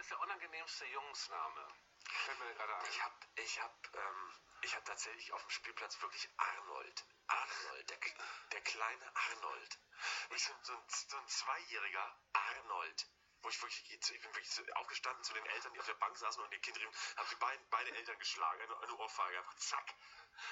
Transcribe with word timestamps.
ist 0.00 0.10
der 0.10 0.20
unangenehmste 0.20 0.86
Jungsname? 0.86 1.66
Fällt 2.24 2.38
mir 2.38 2.54
gerade 2.54 2.76
ein. 2.76 2.86
Ich 2.90 3.04
hab, 3.04 3.26
ich 3.36 3.60
hab, 3.60 3.94
ähm, 3.94 4.34
ich 4.62 4.74
hab 4.74 4.84
tatsächlich 4.84 5.32
auf 5.32 5.42
dem 5.42 5.50
Spielplatz 5.50 6.00
wirklich 6.00 6.28
Arnold. 6.38 7.04
Arnold, 7.26 7.90
der, 7.90 7.98
der 8.52 8.60
kleine 8.62 9.12
Arnold. 9.14 9.78
Ich 10.34 10.46
bin 10.46 10.56
so 10.62 10.72
ein, 10.72 10.82
so 10.88 11.16
ein 11.18 11.28
Zweijähriger 11.28 12.18
Arnold. 12.32 13.06
Wo 13.42 13.48
ich 13.48 13.62
wirklich, 13.62 13.90
ich 13.90 14.20
bin 14.20 14.34
wirklich 14.34 14.76
aufgestanden 14.76 15.24
zu 15.24 15.32
den 15.32 15.46
Eltern, 15.46 15.72
die 15.72 15.80
auf 15.80 15.86
der 15.86 15.94
Bank 15.94 16.16
saßen 16.16 16.42
und 16.42 16.50
den 16.50 16.60
Kind 16.60 16.76
riefen, 16.78 16.94
haben 17.16 17.28
sie 17.28 17.36
beide, 17.36 17.62
beide 17.70 17.90
Eltern 17.94 18.18
geschlagen, 18.18 18.60
eine, 18.60 18.78
eine 18.80 18.96
Ohrfeige, 18.96 19.38
einfach 19.38 19.56
zack. 19.56 19.94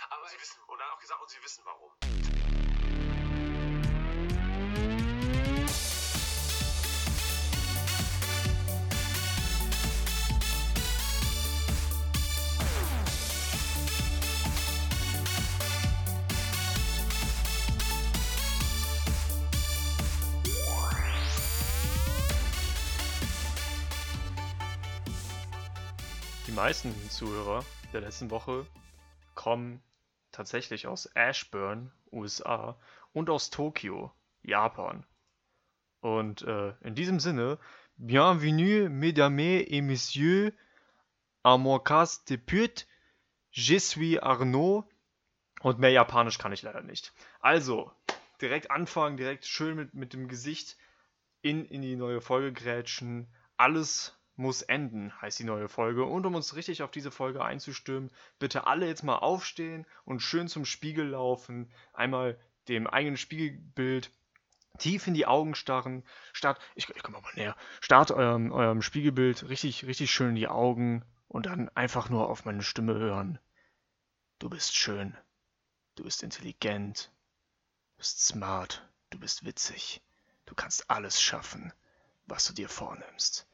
Aber 0.08 0.26
sie 0.28 0.40
wissen, 0.40 0.62
und 0.64 0.78
dann 0.78 0.90
auch 0.90 0.98
gesagt, 0.98 1.20
und 1.20 1.28
sie 1.28 1.42
wissen 1.42 1.64
warum. 1.66 2.17
Meisten 26.52 26.94
Zuhörer 27.10 27.64
der 27.92 28.00
letzten 28.00 28.30
Woche 28.30 28.66
kommen 29.34 29.82
tatsächlich 30.32 30.86
aus 30.86 31.06
Ashburn, 31.14 31.92
USA 32.12 32.78
und 33.12 33.30
aus 33.30 33.50
Tokio, 33.50 34.12
Japan. 34.42 35.04
Und 36.00 36.42
äh, 36.42 36.74
in 36.80 36.94
diesem 36.94 37.20
Sinne, 37.20 37.58
bienvenue, 37.96 38.88
mesdames 38.88 39.64
et 39.68 39.82
messieurs, 39.82 40.52
à 41.42 41.58
mon 41.58 41.78
cas 41.78 42.24
de 42.24 42.36
pute, 42.36 42.86
je 43.50 43.78
suis 43.78 44.18
Arnaud. 44.18 44.84
Und 45.60 45.78
mehr 45.78 45.90
Japanisch 45.90 46.38
kann 46.38 46.52
ich 46.52 46.62
leider 46.62 46.82
nicht. 46.82 47.12
Also, 47.40 47.90
direkt 48.40 48.70
anfangen, 48.70 49.16
direkt 49.16 49.44
schön 49.44 49.74
mit, 49.74 49.94
mit 49.94 50.12
dem 50.12 50.28
Gesicht 50.28 50.76
in, 51.42 51.64
in 51.64 51.82
die 51.82 51.96
neue 51.96 52.20
Folge 52.20 52.52
grätschen. 52.52 53.26
Alles 53.56 54.17
muss 54.38 54.62
enden, 54.62 55.12
heißt 55.20 55.38
die 55.40 55.44
neue 55.44 55.68
Folge. 55.68 56.04
Und 56.04 56.24
um 56.24 56.34
uns 56.34 56.54
richtig 56.54 56.82
auf 56.82 56.90
diese 56.90 57.10
Folge 57.10 57.44
einzustimmen, 57.44 58.10
bitte 58.38 58.66
alle 58.66 58.86
jetzt 58.86 59.02
mal 59.02 59.16
aufstehen 59.16 59.86
und 60.04 60.20
schön 60.20 60.48
zum 60.48 60.64
Spiegel 60.64 61.08
laufen. 61.08 61.70
Einmal 61.92 62.38
dem 62.68 62.86
eigenen 62.86 63.16
Spiegelbild 63.16 64.12
tief 64.78 65.06
in 65.06 65.14
die 65.14 65.26
Augen 65.26 65.54
starren. 65.54 66.04
Start, 66.32 66.60
ich, 66.76 66.88
ich 66.88 67.02
komme 67.02 67.20
mal 67.20 67.32
näher. 67.34 67.56
Start 67.80 68.12
eurem, 68.12 68.52
eurem 68.52 68.80
Spiegelbild 68.80 69.48
richtig, 69.48 69.84
richtig 69.86 70.12
schön 70.12 70.30
in 70.30 70.36
die 70.36 70.48
Augen 70.48 71.04
und 71.26 71.46
dann 71.46 71.68
einfach 71.70 72.08
nur 72.08 72.30
auf 72.30 72.44
meine 72.44 72.62
Stimme 72.62 72.94
hören. 72.94 73.40
Du 74.38 74.48
bist 74.48 74.76
schön. 74.76 75.16
Du 75.96 76.04
bist 76.04 76.22
intelligent. 76.22 77.10
Du 77.90 77.98
bist 77.98 78.24
smart. 78.24 78.88
Du 79.10 79.18
bist 79.18 79.44
witzig. 79.44 80.00
Du 80.46 80.54
kannst 80.54 80.88
alles 80.88 81.20
schaffen, 81.20 81.72
was 82.26 82.46
du 82.46 82.52
dir 82.52 82.68
vornimmst. 82.68 83.47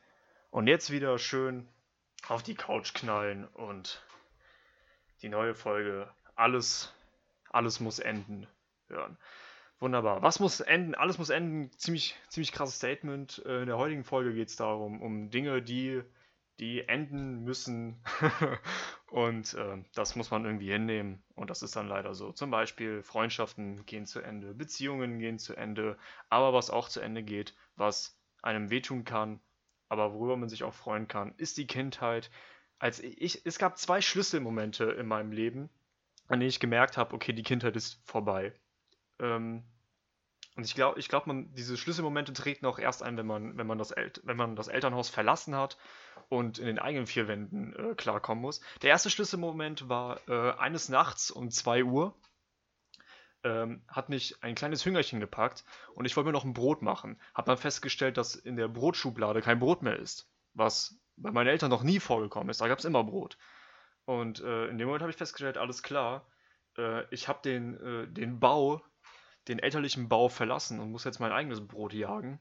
Und 0.54 0.68
jetzt 0.68 0.92
wieder 0.92 1.18
schön 1.18 1.66
auf 2.28 2.44
die 2.44 2.54
Couch 2.54 2.94
knallen 2.94 3.44
und 3.44 4.00
die 5.20 5.28
neue 5.28 5.56
Folge 5.56 6.08
Alles, 6.36 6.94
alles 7.50 7.80
muss 7.80 7.98
enden 7.98 8.46
hören. 8.86 9.18
Wunderbar. 9.80 10.22
Was 10.22 10.38
muss 10.38 10.60
enden? 10.60 10.94
Alles 10.94 11.18
muss 11.18 11.30
enden. 11.30 11.72
Ziemlich, 11.72 12.14
ziemlich 12.28 12.52
krasses 12.52 12.76
Statement. 12.76 13.42
Äh, 13.44 13.62
in 13.62 13.66
der 13.66 13.78
heutigen 13.78 14.04
Folge 14.04 14.32
geht 14.32 14.46
es 14.46 14.54
darum, 14.54 15.02
um 15.02 15.28
Dinge, 15.28 15.60
die, 15.60 16.02
die 16.60 16.86
enden 16.86 17.42
müssen. 17.42 18.00
und 19.10 19.54
äh, 19.54 19.82
das 19.96 20.14
muss 20.14 20.30
man 20.30 20.44
irgendwie 20.44 20.70
hinnehmen. 20.70 21.24
Und 21.34 21.50
das 21.50 21.62
ist 21.62 21.74
dann 21.74 21.88
leider 21.88 22.14
so. 22.14 22.30
Zum 22.30 22.52
Beispiel 22.52 23.02
Freundschaften 23.02 23.84
gehen 23.86 24.06
zu 24.06 24.20
Ende, 24.20 24.54
Beziehungen 24.54 25.18
gehen 25.18 25.40
zu 25.40 25.56
Ende. 25.56 25.98
Aber 26.28 26.52
was 26.52 26.70
auch 26.70 26.88
zu 26.88 27.00
Ende 27.00 27.24
geht, 27.24 27.56
was 27.74 28.16
einem 28.40 28.70
wehtun 28.70 29.04
kann, 29.04 29.40
aber 29.94 30.14
worüber 30.14 30.36
man 30.36 30.48
sich 30.48 30.64
auch 30.64 30.74
freuen 30.74 31.08
kann, 31.08 31.34
ist 31.36 31.56
die 31.56 31.66
Kindheit. 31.66 32.30
Als 32.78 33.00
ich, 33.00 33.46
es 33.46 33.58
gab 33.58 33.78
zwei 33.78 34.00
Schlüsselmomente 34.00 34.84
in 34.84 35.06
meinem 35.06 35.32
Leben, 35.32 35.70
an 36.28 36.40
denen 36.40 36.48
ich 36.48 36.60
gemerkt 36.60 36.96
habe, 36.96 37.14
okay, 37.14 37.32
die 37.32 37.42
Kindheit 37.42 37.76
ist 37.76 38.00
vorbei. 38.04 38.52
Ähm, 39.18 39.62
und 40.56 40.64
ich 40.64 40.74
glaube, 40.74 41.00
ich 41.00 41.08
glaub, 41.08 41.24
diese 41.54 41.76
Schlüsselmomente 41.76 42.32
treten 42.32 42.66
auch 42.66 42.78
erst 42.78 43.02
ein, 43.02 43.16
wenn 43.16 43.26
man, 43.26 43.56
wenn 43.58 43.66
man, 43.66 43.78
das, 43.78 43.90
El 43.90 44.12
wenn 44.22 44.36
man 44.36 44.54
das 44.54 44.68
Elternhaus 44.68 45.08
verlassen 45.08 45.56
hat 45.56 45.76
und 46.28 46.58
in 46.58 46.66
den 46.66 46.78
eigenen 46.78 47.06
vier 47.06 47.26
Wänden 47.26 47.74
äh, 47.74 47.94
klarkommen 47.94 48.42
muss. 48.42 48.60
Der 48.82 48.90
erste 48.90 49.10
Schlüsselmoment 49.10 49.88
war 49.88 50.20
äh, 50.28 50.52
eines 50.58 50.88
Nachts 50.88 51.30
um 51.30 51.50
2 51.50 51.84
Uhr 51.84 52.14
ähm, 53.44 53.82
hat 53.88 54.08
mich 54.08 54.42
ein 54.42 54.54
kleines 54.54 54.84
Hüngerchen 54.84 55.20
gepackt 55.20 55.64
und 55.94 56.06
ich 56.06 56.16
wollte 56.16 56.28
mir 56.28 56.32
noch 56.32 56.44
ein 56.44 56.54
Brot 56.54 56.82
machen. 56.82 57.20
Hab 57.34 57.44
dann 57.44 57.58
festgestellt, 57.58 58.16
dass 58.16 58.34
in 58.34 58.56
der 58.56 58.68
Brotschublade 58.68 59.42
kein 59.42 59.60
Brot 59.60 59.82
mehr 59.82 59.98
ist, 59.98 60.28
was 60.54 60.98
bei 61.16 61.30
meinen 61.30 61.48
Eltern 61.48 61.70
noch 61.70 61.82
nie 61.82 62.00
vorgekommen 62.00 62.48
ist. 62.48 62.60
Da 62.60 62.68
gab 62.68 62.78
es 62.78 62.84
immer 62.84 63.04
Brot. 63.04 63.38
Und 64.06 64.40
äh, 64.40 64.66
in 64.66 64.78
dem 64.78 64.86
Moment 64.86 65.02
habe 65.02 65.10
ich 65.10 65.16
festgestellt, 65.16 65.58
alles 65.58 65.82
klar, 65.82 66.26
äh, 66.76 67.04
ich 67.14 67.28
habe 67.28 67.40
den, 67.44 67.74
äh, 67.80 68.08
den 68.08 68.40
Bau, 68.40 68.82
den 69.48 69.58
elterlichen 69.58 70.08
Bau 70.08 70.28
verlassen 70.28 70.80
und 70.80 70.90
muss 70.90 71.04
jetzt 71.04 71.20
mein 71.20 71.32
eigenes 71.32 71.66
Brot 71.66 71.92
jagen. 71.92 72.40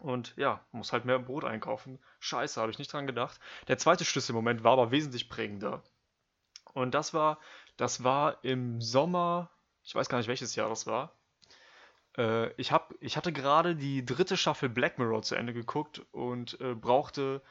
Und 0.00 0.34
ja, 0.36 0.64
muss 0.72 0.92
halt 0.92 1.04
mehr 1.04 1.18
Brot 1.18 1.44
einkaufen. 1.44 2.00
Scheiße, 2.18 2.60
habe 2.60 2.72
ich 2.72 2.78
nicht 2.78 2.92
dran 2.92 3.06
gedacht. 3.06 3.38
Der 3.68 3.78
zweite 3.78 4.04
Schlüsselmoment 4.04 4.64
war 4.64 4.72
aber 4.72 4.90
wesentlich 4.90 5.28
prägender. 5.28 5.84
Und 6.74 6.94
das 6.94 7.14
war, 7.14 7.38
das 7.76 8.02
war 8.02 8.42
im 8.42 8.80
Sommer 8.80 9.50
ich 9.84 9.94
weiß 9.94 10.08
gar 10.08 10.18
nicht, 10.18 10.28
welches 10.28 10.54
Jahr 10.54 10.68
das 10.68 10.86
war. 10.86 11.14
Äh, 12.16 12.52
ich, 12.54 12.72
hab, 12.72 12.94
ich 13.00 13.16
hatte 13.16 13.32
gerade 13.32 13.76
die 13.76 14.04
dritte 14.04 14.36
Staffel 14.36 14.68
Black 14.68 14.98
Mirror 14.98 15.22
zu 15.22 15.34
Ende 15.34 15.52
geguckt 15.52 16.02
und 16.12 16.60
äh, 16.60 16.74
brauchte, 16.74 17.42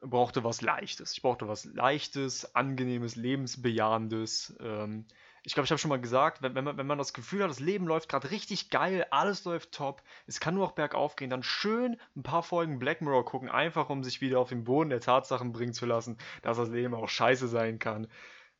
brauchte 0.00 0.44
was 0.44 0.60
Leichtes. 0.60 1.12
Ich 1.12 1.22
brauchte 1.22 1.48
was 1.48 1.64
Leichtes, 1.64 2.54
Angenehmes, 2.54 3.16
Lebensbejahendes. 3.16 4.56
Ähm, 4.60 5.06
ich 5.46 5.52
glaube, 5.52 5.66
ich 5.66 5.70
habe 5.70 5.78
schon 5.78 5.90
mal 5.90 6.00
gesagt, 6.00 6.40
wenn, 6.40 6.54
wenn, 6.54 6.64
man, 6.64 6.78
wenn 6.78 6.86
man 6.86 6.96
das 6.96 7.12
Gefühl 7.12 7.42
hat, 7.42 7.50
das 7.50 7.60
Leben 7.60 7.86
läuft 7.86 8.08
gerade 8.08 8.30
richtig 8.30 8.70
geil, 8.70 9.06
alles 9.10 9.44
läuft 9.44 9.72
top, 9.72 10.02
es 10.26 10.40
kann 10.40 10.54
nur 10.54 10.64
auch 10.64 10.72
bergauf 10.72 11.16
gehen, 11.16 11.28
dann 11.28 11.42
schön 11.42 12.00
ein 12.16 12.22
paar 12.22 12.42
Folgen 12.42 12.78
Black 12.78 13.02
Mirror 13.02 13.26
gucken, 13.26 13.50
einfach 13.50 13.90
um 13.90 14.02
sich 14.02 14.22
wieder 14.22 14.40
auf 14.40 14.48
den 14.48 14.64
Boden 14.64 14.88
der 14.88 15.00
Tatsachen 15.00 15.52
bringen 15.52 15.74
zu 15.74 15.84
lassen, 15.84 16.16
dass 16.40 16.56
das 16.56 16.70
Leben 16.70 16.94
auch 16.94 17.08
scheiße 17.08 17.48
sein 17.48 17.78
kann. 17.78 18.08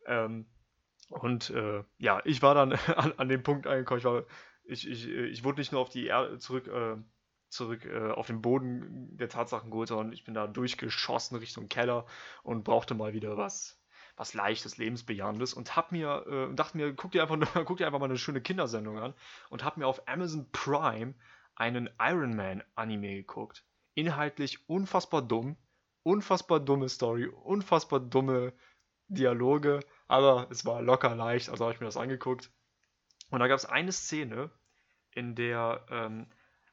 Ähm, 0.06 0.46
und 1.10 1.50
äh, 1.50 1.84
ja, 1.98 2.20
ich 2.24 2.42
war 2.42 2.54
dann 2.54 2.72
an, 2.96 3.12
an 3.16 3.28
dem 3.28 3.42
Punkt 3.42 3.66
angekommen, 3.66 3.98
ich, 3.98 4.04
war, 4.04 4.24
ich, 4.64 4.88
ich, 4.88 5.08
ich 5.08 5.44
wurde 5.44 5.60
nicht 5.60 5.72
nur 5.72 5.80
auf 5.80 5.90
die 5.90 6.06
Erde 6.06 6.38
zurück, 6.38 6.66
äh, 6.68 6.96
zurück 7.48 7.84
äh, 7.84 8.10
auf 8.10 8.26
den 8.26 8.42
Boden 8.42 9.16
der 9.16 9.28
Tatsachen 9.28 9.70
geholt, 9.70 9.88
sondern 9.88 10.12
ich 10.12 10.24
bin 10.24 10.34
da 10.34 10.46
durchgeschossen 10.46 11.38
Richtung 11.38 11.68
Keller 11.68 12.06
und 12.42 12.64
brauchte 12.64 12.94
mal 12.94 13.12
wieder 13.12 13.36
was, 13.36 13.80
was 14.16 14.34
leichtes, 14.34 14.76
lebensbejahendes 14.76 15.54
und 15.54 15.76
hab 15.76 15.92
mir, 15.92 16.26
äh, 16.26 16.54
dachte 16.54 16.76
mir, 16.76 16.94
guck 16.94 17.12
dir, 17.12 17.22
einfach, 17.22 17.36
guck 17.64 17.78
dir 17.78 17.86
einfach 17.86 18.00
mal 18.00 18.06
eine 18.06 18.18
schöne 18.18 18.40
Kindersendung 18.40 18.98
an 18.98 19.14
und 19.50 19.64
hab 19.64 19.76
mir 19.76 19.86
auf 19.86 20.08
Amazon 20.08 20.50
Prime 20.52 21.14
einen 21.54 21.88
Iron 22.00 22.34
Man 22.34 22.62
Anime 22.74 23.14
geguckt. 23.14 23.64
Inhaltlich 23.94 24.68
unfassbar 24.68 25.22
dumm, 25.22 25.56
unfassbar 26.02 26.60
dumme 26.60 26.88
Story, 26.88 27.26
unfassbar 27.26 28.00
dumme 28.00 28.52
Dialoge, 29.06 29.80
aber 30.08 30.48
es 30.50 30.64
war 30.64 30.82
locker 30.82 31.14
leicht, 31.14 31.48
also 31.48 31.64
habe 31.64 31.74
ich 31.74 31.80
mir 31.80 31.86
das 31.86 31.96
angeguckt. 31.96 32.50
Und 33.30 33.40
da 33.40 33.48
gab 33.48 33.58
es 33.58 33.66
eine 33.66 33.92
Szene, 33.92 34.50
in 35.12 35.34
der 35.34 35.84
ähm, 35.90 36.26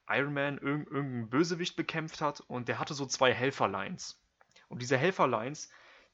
Iron 0.08 0.34
Man 0.34 0.58
irg 0.58 0.90
irgendeinen 0.90 1.30
Bösewicht 1.30 1.76
bekämpft 1.76 2.20
hat 2.20 2.40
und 2.40 2.68
der 2.68 2.78
hatte 2.78 2.94
so 2.94 3.06
zwei 3.06 3.32
Helferlines. 3.32 4.20
Und 4.68 4.82
diese 4.82 4.96
Helferlines, 4.96 5.70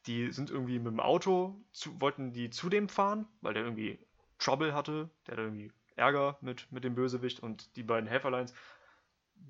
die 0.06 0.30
sind 0.30 0.50
irgendwie 0.50 0.78
mit 0.78 0.92
dem 0.92 1.00
Auto, 1.00 1.60
zu, 1.72 2.00
wollten 2.00 2.32
die 2.32 2.50
zu 2.50 2.68
dem 2.68 2.88
fahren, 2.88 3.26
weil 3.40 3.54
der 3.54 3.64
irgendwie 3.64 3.98
Trouble 4.38 4.74
hatte, 4.74 5.10
der 5.26 5.32
hatte 5.32 5.42
irgendwie 5.42 5.72
Ärger 5.96 6.38
mit, 6.40 6.70
mit 6.70 6.84
dem 6.84 6.94
Bösewicht 6.94 7.40
und 7.40 7.74
die 7.76 7.82
beiden 7.82 8.08
Helferlines 8.08 8.54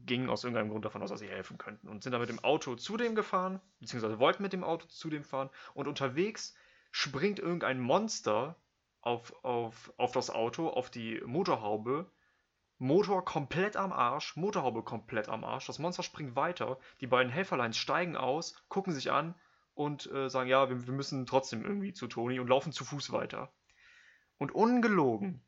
gingen 0.06 0.30
aus 0.30 0.44
irgendeinem 0.44 0.70
Grund 0.70 0.84
davon 0.84 1.02
aus, 1.02 1.10
dass 1.10 1.20
sie 1.20 1.28
helfen 1.28 1.58
könnten 1.58 1.88
und 1.88 2.02
sind 2.02 2.12
dann 2.12 2.20
mit 2.20 2.30
dem 2.30 2.42
Auto 2.44 2.76
zu 2.76 2.96
dem 2.96 3.14
gefahren, 3.14 3.60
beziehungsweise 3.80 4.18
wollten 4.18 4.42
mit 4.42 4.52
dem 4.52 4.64
Auto 4.64 4.86
zu 4.86 5.10
dem 5.10 5.24
fahren 5.24 5.50
und 5.74 5.88
unterwegs 5.88 6.54
springt 6.90 7.38
irgendein 7.38 7.80
Monster 7.80 8.56
auf, 9.00 9.32
auf, 9.44 9.92
auf 9.96 10.12
das 10.12 10.30
Auto, 10.30 10.68
auf 10.68 10.90
die 10.90 11.20
Motorhaube. 11.24 12.10
Motor 12.80 13.24
komplett 13.24 13.76
am 13.76 13.92
Arsch, 13.92 14.36
Motorhaube 14.36 14.82
komplett 14.82 15.28
am 15.28 15.42
Arsch. 15.42 15.66
Das 15.66 15.80
Monster 15.80 16.02
springt 16.02 16.36
weiter. 16.36 16.78
Die 17.00 17.08
beiden 17.08 17.32
Helferleins 17.32 17.76
steigen 17.76 18.16
aus, 18.16 18.54
gucken 18.68 18.92
sich 18.92 19.10
an 19.10 19.34
und 19.74 20.10
äh, 20.12 20.28
sagen: 20.28 20.48
Ja, 20.48 20.68
wir, 20.68 20.86
wir 20.86 20.94
müssen 20.94 21.26
trotzdem 21.26 21.64
irgendwie 21.64 21.92
zu 21.92 22.06
Toni 22.06 22.38
und 22.38 22.48
laufen 22.48 22.72
zu 22.72 22.84
Fuß 22.84 23.10
weiter. 23.10 23.52
Und 24.38 24.52
ungelogen, 24.52 25.42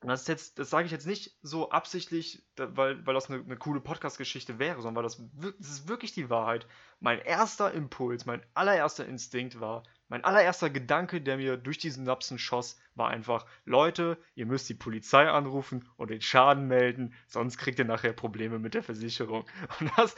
das 0.00 0.22
ist 0.22 0.28
jetzt, 0.28 0.58
das 0.58 0.70
sage 0.70 0.86
ich 0.86 0.92
jetzt 0.92 1.06
nicht 1.06 1.36
so 1.42 1.70
absichtlich, 1.70 2.42
weil, 2.56 3.06
weil 3.06 3.14
das 3.14 3.30
eine, 3.30 3.42
eine 3.42 3.56
coole 3.56 3.80
Podcast-Geschichte 3.80 4.58
wäre, 4.58 4.80
sondern 4.80 4.96
weil 4.96 5.02
das, 5.02 5.22
das 5.58 5.70
ist 5.70 5.88
wirklich 5.88 6.12
die 6.12 6.30
Wahrheit. 6.30 6.66
Mein 7.00 7.18
erster 7.18 7.72
Impuls, 7.72 8.24
mein 8.24 8.44
allererster 8.54 9.06
Instinkt 9.06 9.60
war, 9.60 9.82
mein 10.10 10.24
allererster 10.24 10.70
Gedanke, 10.70 11.20
der 11.20 11.36
mir 11.36 11.56
durch 11.56 11.78
die 11.78 11.88
Synapsen 11.88 12.36
schoss, 12.36 12.76
war 12.96 13.08
einfach, 13.08 13.46
Leute, 13.64 14.18
ihr 14.34 14.44
müsst 14.44 14.68
die 14.68 14.74
Polizei 14.74 15.30
anrufen 15.30 15.88
und 15.96 16.10
den 16.10 16.20
Schaden 16.20 16.66
melden, 16.66 17.14
sonst 17.28 17.58
kriegt 17.58 17.78
ihr 17.78 17.84
nachher 17.84 18.12
Probleme 18.12 18.58
mit 18.58 18.74
der 18.74 18.82
Versicherung. 18.82 19.46
Und, 19.80 19.90
das, 19.96 20.16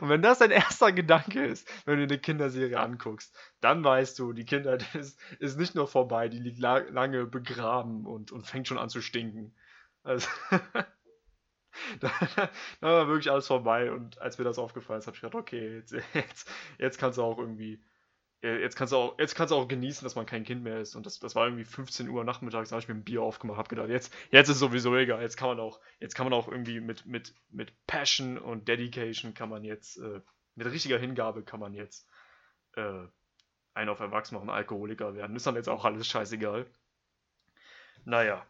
und 0.00 0.08
wenn 0.08 0.22
das 0.22 0.38
dein 0.38 0.50
erster 0.50 0.90
Gedanke 0.90 1.44
ist, 1.44 1.68
wenn 1.84 1.98
du 1.98 2.04
eine 2.04 2.18
Kinderserie 2.18 2.80
anguckst, 2.80 3.36
dann 3.60 3.84
weißt 3.84 4.18
du, 4.18 4.32
die 4.32 4.46
Kindheit 4.46 4.86
ist, 4.94 5.20
ist 5.38 5.58
nicht 5.58 5.74
nur 5.74 5.86
vorbei, 5.86 6.28
die 6.28 6.38
liegt 6.38 6.58
la 6.58 6.78
lange 6.78 7.26
begraben 7.26 8.06
und, 8.06 8.32
und 8.32 8.46
fängt 8.46 8.68
schon 8.68 8.78
an 8.78 8.88
zu 8.88 9.02
stinken. 9.02 9.54
Also, 10.02 10.28
da, 12.00 12.10
da, 12.36 12.48
war 12.80 13.06
wirklich 13.06 13.30
alles 13.30 13.46
vorbei 13.46 13.92
und 13.92 14.18
als 14.18 14.38
mir 14.38 14.44
das 14.44 14.58
aufgefallen 14.58 15.00
ist, 15.00 15.06
habe 15.06 15.16
ich 15.16 15.20
gedacht, 15.20 15.34
okay, 15.34 15.76
jetzt, 15.76 15.94
jetzt, 16.14 16.50
jetzt 16.78 16.98
kannst 16.98 17.18
du 17.18 17.22
auch 17.22 17.38
irgendwie 17.38 17.82
jetzt 18.42 18.76
kannst 18.76 18.92
du 18.92 18.96
auch, 18.96 19.18
jetzt 19.18 19.34
kannst 19.34 19.52
du 19.52 19.56
auch 19.56 19.68
genießen, 19.68 20.04
dass 20.04 20.14
man 20.14 20.26
kein 20.26 20.44
Kind 20.44 20.62
mehr 20.62 20.80
ist. 20.80 20.94
Und 20.94 21.04
das, 21.04 21.18
das 21.18 21.34
war 21.34 21.46
irgendwie 21.46 21.64
15 21.64 22.08
Uhr 22.08 22.24
nachmittags, 22.24 22.70
da 22.70 22.74
habe 22.74 22.82
ich 22.82 22.88
mir 22.88 22.94
ein 22.94 23.04
Bier 23.04 23.22
aufgemacht, 23.22 23.58
habe 23.58 23.68
gedacht, 23.68 23.88
jetzt, 23.88 24.14
jetzt 24.30 24.48
ist 24.48 24.58
sowieso 24.58 24.96
egal. 24.96 25.20
Jetzt 25.20 25.36
kann 25.36 25.48
man 25.48 25.60
auch, 25.60 25.80
jetzt 25.98 26.14
kann 26.14 26.26
man 26.26 26.32
auch 26.32 26.48
irgendwie 26.48 26.80
mit, 26.80 27.06
mit, 27.06 27.34
mit 27.50 27.72
Passion 27.86 28.38
und 28.38 28.68
Dedication 28.68 29.34
kann 29.34 29.50
man 29.50 29.64
jetzt, 29.64 29.98
äh, 29.98 30.20
mit 30.54 30.66
richtiger 30.66 30.98
Hingabe 30.98 31.42
kann 31.42 31.60
man 31.60 31.74
jetzt 31.74 32.08
äh, 32.76 33.06
einen 33.74 33.90
auf 33.90 34.00
Erwachsen 34.00 34.34
machen, 34.34 34.50
Alkoholiker 34.50 35.14
werden. 35.14 35.36
Ist 35.36 35.46
dann 35.46 35.56
jetzt 35.56 35.68
auch 35.68 35.84
alles 35.84 36.06
scheißegal. 36.06 36.66
Naja. 38.04 38.46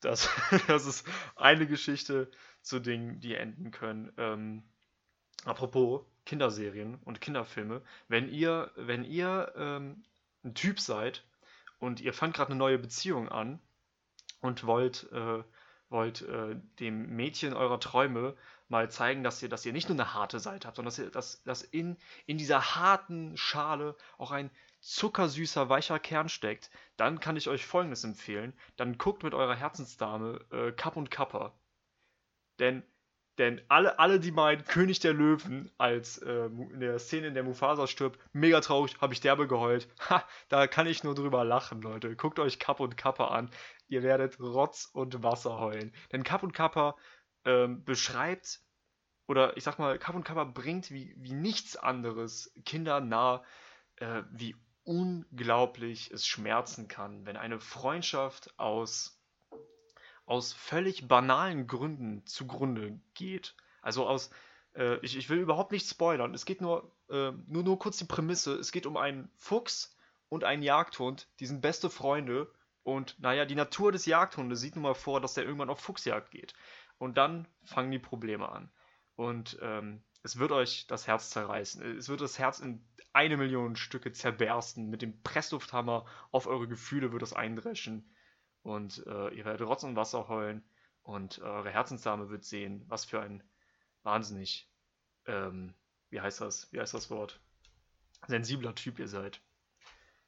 Das, 0.00 0.28
das 0.66 0.86
ist 0.86 1.06
eine 1.36 1.66
Geschichte 1.66 2.30
zu 2.60 2.80
Dingen, 2.80 3.20
die 3.20 3.34
enden 3.34 3.70
können. 3.70 4.12
Ähm, 4.16 4.62
apropos, 5.48 6.04
Kinderserien 6.24 6.98
und 7.04 7.20
Kinderfilme. 7.20 7.82
Wenn 8.08 8.28
ihr, 8.28 8.70
wenn 8.76 9.04
ihr 9.04 9.52
ähm, 9.56 10.04
ein 10.44 10.54
Typ 10.54 10.78
seid 10.78 11.24
und 11.78 12.00
ihr 12.00 12.12
fangt 12.12 12.34
gerade 12.34 12.50
eine 12.50 12.58
neue 12.58 12.78
Beziehung 12.78 13.28
an 13.28 13.58
und 14.40 14.64
wollt, 14.64 15.10
äh, 15.12 15.42
wollt 15.88 16.22
äh, 16.22 16.56
dem 16.80 17.16
Mädchen 17.16 17.54
eurer 17.54 17.80
Träume 17.80 18.36
mal 18.68 18.90
zeigen, 18.90 19.24
dass 19.24 19.42
ihr, 19.42 19.48
dass 19.48 19.64
ihr 19.64 19.72
nicht 19.72 19.88
nur 19.88 19.96
eine 19.96 20.12
harte 20.12 20.38
Seite 20.38 20.68
habt, 20.68 20.76
sondern 20.76 20.90
dass, 20.90 20.98
ihr, 20.98 21.10
dass, 21.10 21.42
dass 21.44 21.62
in, 21.62 21.96
in 22.26 22.36
dieser 22.36 22.76
harten 22.76 23.36
Schale 23.36 23.96
auch 24.18 24.30
ein 24.30 24.50
zuckersüßer, 24.80 25.68
weicher 25.68 25.98
Kern 25.98 26.28
steckt, 26.28 26.70
dann 26.96 27.20
kann 27.20 27.36
ich 27.36 27.48
euch 27.48 27.64
Folgendes 27.64 28.04
empfehlen. 28.04 28.52
Dann 28.76 28.98
guckt 28.98 29.22
mit 29.22 29.34
eurer 29.34 29.56
Herzensdame 29.56 30.40
äh, 30.52 30.72
Kapp 30.72 30.96
und 30.96 31.10
Kappa. 31.10 31.52
Denn 32.58 32.82
denn 33.38 33.60
alle, 33.68 33.98
alle, 33.98 34.18
die 34.18 34.32
meinen 34.32 34.64
König 34.64 34.98
der 34.98 35.14
Löwen 35.14 35.70
als 35.78 36.18
äh, 36.18 36.46
in 36.46 36.80
der 36.80 36.98
Szene, 36.98 37.28
in 37.28 37.34
der 37.34 37.44
Mufasa 37.44 37.86
stirbt, 37.86 38.18
mega 38.32 38.60
traurig, 38.60 39.00
habe 39.00 39.14
ich 39.14 39.20
derbe 39.20 39.46
geheult. 39.46 39.88
Ha, 40.10 40.24
da 40.48 40.66
kann 40.66 40.86
ich 40.86 41.04
nur 41.04 41.14
drüber 41.14 41.44
lachen, 41.44 41.80
Leute. 41.80 42.16
Guckt 42.16 42.40
euch 42.40 42.58
Kapp 42.58 42.80
und 42.80 42.96
Kappa 42.96 43.28
an. 43.28 43.50
Ihr 43.86 44.02
werdet 44.02 44.40
Rotz 44.40 44.90
und 44.92 45.22
Wasser 45.22 45.58
heulen. 45.58 45.94
Denn 46.12 46.24
Kapp 46.24 46.42
und 46.42 46.52
Kappa 46.52 46.96
ähm, 47.44 47.84
beschreibt, 47.84 48.60
oder 49.28 49.56
ich 49.56 49.64
sag 49.64 49.78
mal, 49.78 49.98
Kapp 49.98 50.16
und 50.16 50.24
Kappa 50.24 50.44
bringt 50.44 50.90
wie, 50.90 51.14
wie 51.16 51.32
nichts 51.32 51.76
anderes 51.76 52.52
Kinder 52.64 53.00
nah, 53.00 53.44
äh, 53.96 54.22
wie 54.32 54.56
unglaublich 54.82 56.10
es 56.10 56.26
schmerzen 56.26 56.88
kann, 56.88 57.26
wenn 57.26 57.36
eine 57.36 57.60
Freundschaft 57.60 58.58
aus 58.58 59.17
aus 60.28 60.52
völlig 60.52 61.08
banalen 61.08 61.66
Gründen 61.66 62.24
zugrunde 62.26 63.00
geht. 63.14 63.54
Also 63.80 64.06
aus, 64.06 64.30
äh, 64.74 64.98
ich, 64.98 65.16
ich 65.16 65.30
will 65.30 65.38
überhaupt 65.38 65.72
nicht 65.72 65.88
spoilern, 65.88 66.34
es 66.34 66.44
geht 66.44 66.60
nur, 66.60 66.92
äh, 67.08 67.32
nur, 67.46 67.62
nur 67.62 67.78
kurz 67.78 67.96
die 67.96 68.04
Prämisse, 68.04 68.54
es 68.54 68.70
geht 68.70 68.86
um 68.86 68.96
einen 68.96 69.30
Fuchs 69.36 69.96
und 70.28 70.44
einen 70.44 70.62
Jagdhund, 70.62 71.28
die 71.40 71.46
sind 71.46 71.62
beste 71.62 71.88
Freunde 71.88 72.50
und 72.82 73.18
naja, 73.18 73.46
die 73.46 73.54
Natur 73.54 73.90
des 73.90 74.06
Jagdhundes 74.06 74.60
sieht 74.60 74.76
nun 74.76 74.82
mal 74.82 74.94
vor, 74.94 75.20
dass 75.20 75.34
der 75.34 75.44
irgendwann 75.44 75.70
auf 75.70 75.80
Fuchsjagd 75.80 76.30
geht. 76.30 76.54
Und 76.98 77.16
dann 77.16 77.46
fangen 77.64 77.90
die 77.90 77.98
Probleme 77.98 78.48
an. 78.48 78.70
Und 79.14 79.58
ähm, 79.60 80.02
es 80.22 80.38
wird 80.38 80.52
euch 80.52 80.86
das 80.86 81.06
Herz 81.06 81.30
zerreißen. 81.30 81.98
Es 81.98 82.08
wird 82.08 82.20
das 82.20 82.38
Herz 82.38 82.60
in 82.60 82.82
eine 83.12 83.36
Million 83.36 83.76
Stücke 83.76 84.12
zerbersten. 84.12 84.88
Mit 84.90 85.02
dem 85.02 85.22
Presslufthammer 85.22 86.06
auf 86.30 86.46
eure 86.46 86.66
Gefühle 86.66 87.12
wird 87.12 87.22
es 87.22 87.32
eindreschen 87.32 88.08
und 88.68 89.06
äh, 89.06 89.28
ihr 89.30 89.44
werdet 89.44 89.66
Rotz 89.66 89.82
und 89.82 89.96
Wasser 89.96 90.28
heulen 90.28 90.62
und 91.02 91.38
eure 91.40 91.70
Herzensdame 91.70 92.28
wird 92.30 92.44
sehen, 92.44 92.84
was 92.88 93.04
für 93.04 93.20
ein 93.20 93.42
wahnsinnig, 94.02 94.70
ähm, 95.26 95.74
wie 96.10 96.20
heißt 96.20 96.40
das, 96.40 96.72
wie 96.72 96.80
heißt 96.80 96.94
das 96.94 97.10
Wort, 97.10 97.40
sensibler 98.26 98.74
Typ 98.74 98.98
ihr 98.98 99.08
seid. 99.08 99.40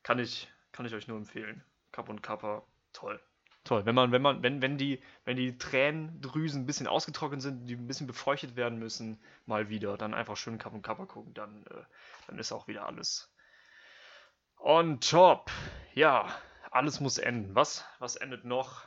Kann 0.02 0.18
ich, 0.18 0.48
kann 0.72 0.86
ich 0.86 0.94
euch 0.94 1.06
nur 1.06 1.18
empfehlen. 1.18 1.62
Kapp 1.92 2.08
und 2.08 2.22
Kappa, 2.22 2.62
toll. 2.92 3.20
Toll, 3.64 3.84
wenn 3.84 3.94
man, 3.94 4.10
wenn 4.10 4.22
man, 4.22 4.42
wenn, 4.42 4.62
wenn 4.62 4.78
die, 4.78 5.02
wenn 5.26 5.36
die 5.36 5.58
Tränendrüsen 5.58 6.62
ein 6.62 6.66
bisschen 6.66 6.86
ausgetrocknet 6.86 7.42
sind, 7.42 7.66
die 7.66 7.74
ein 7.74 7.86
bisschen 7.86 8.06
befeuchtet 8.06 8.56
werden 8.56 8.78
müssen, 8.78 9.22
mal 9.44 9.68
wieder, 9.68 9.98
dann 9.98 10.14
einfach 10.14 10.38
schön 10.38 10.56
Kapp 10.56 10.72
und 10.72 10.80
Kappa 10.80 11.04
gucken, 11.04 11.34
dann, 11.34 11.66
äh, 11.66 11.82
dann 12.26 12.38
ist 12.38 12.52
auch 12.52 12.68
wieder 12.68 12.86
alles 12.86 13.30
on 14.56 15.00
top. 15.00 15.50
Ja, 15.94 16.28
alles 16.70 17.00
muss 17.00 17.18
enden. 17.18 17.54
Was, 17.54 17.84
was 17.98 18.16
endet 18.16 18.44
noch 18.44 18.86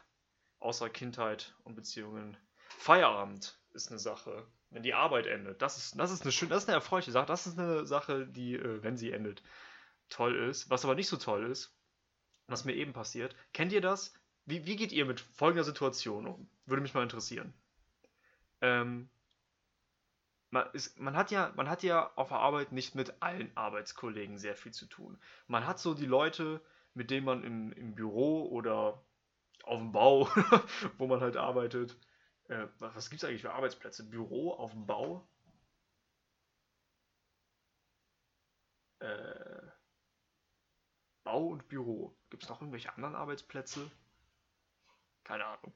außer 0.59 0.89
Kindheit 0.89 1.55
und 1.63 1.75
Beziehungen? 1.75 2.37
Feierabend 2.69 3.59
ist 3.73 3.89
eine 3.89 3.99
Sache. 3.99 4.47
Wenn 4.69 4.83
die 4.83 4.93
Arbeit 4.93 5.27
endet, 5.27 5.61
das 5.61 5.77
ist, 5.77 5.99
das 5.99 6.11
ist 6.11 6.23
eine 6.23 6.31
schöne, 6.31 6.49
das 6.49 6.63
ist 6.63 6.69
eine 6.69 6.77
erfreuliche 6.77 7.11
Sache. 7.11 7.27
Das 7.27 7.45
ist 7.45 7.59
eine 7.59 7.85
Sache, 7.85 8.25
die, 8.25 8.55
äh, 8.55 8.81
wenn 8.81 8.97
sie 8.97 9.11
endet, 9.11 9.43
toll 10.09 10.35
ist. 10.35 10.69
Was 10.69 10.83
aber 10.83 10.95
nicht 10.95 11.07
so 11.07 11.17
toll 11.17 11.45
ist, 11.45 11.75
was 12.47 12.65
mir 12.65 12.73
eben 12.73 12.93
passiert. 12.93 13.35
Kennt 13.53 13.71
ihr 13.71 13.81
das? 13.81 14.13
Wie, 14.45 14.65
wie 14.65 14.75
geht 14.75 14.91
ihr 14.91 15.05
mit 15.05 15.21
folgender 15.21 15.63
Situation 15.63 16.27
um? 16.27 16.49
Würde 16.65 16.81
mich 16.81 16.93
mal 16.93 17.03
interessieren. 17.03 17.53
Ähm, 18.61 19.09
man, 20.49 20.67
ist, 20.73 20.99
man, 20.99 21.15
hat 21.15 21.31
ja, 21.31 21.51
man 21.55 21.69
hat 21.69 21.83
ja 21.83 22.11
auf 22.15 22.29
der 22.29 22.39
Arbeit 22.39 22.71
nicht 22.71 22.95
mit 22.95 23.21
allen 23.21 23.55
Arbeitskollegen 23.55 24.37
sehr 24.37 24.55
viel 24.55 24.71
zu 24.71 24.85
tun. 24.85 25.19
Man 25.47 25.65
hat 25.65 25.79
so 25.79 25.93
die 25.93 26.05
Leute, 26.05 26.61
mit 26.93 27.11
denen 27.11 27.25
man 27.25 27.43
im, 27.43 27.71
im 27.73 27.95
Büro 27.95 28.47
oder 28.49 29.03
auf 29.63 29.79
dem 29.79 29.91
Bau, 29.91 30.27
wo 30.97 31.07
man 31.07 31.21
halt 31.21 31.37
arbeitet, 31.37 31.97
äh, 32.49 32.67
was 32.79 33.09
gibt 33.09 33.23
es 33.23 33.29
eigentlich 33.29 33.41
für 33.41 33.53
Arbeitsplätze? 33.53 34.09
Büro 34.09 34.51
auf 34.51 34.71
dem 34.71 34.85
Bau? 34.85 35.27
Äh, 38.99 39.61
Bau 41.23 41.47
und 41.47 41.67
Büro. 41.67 42.15
Gibt 42.29 42.43
es 42.43 42.49
noch 42.49 42.61
irgendwelche 42.61 42.93
anderen 42.93 43.15
Arbeitsplätze? 43.15 43.89
Keine 45.23 45.45
Ahnung. 45.45 45.73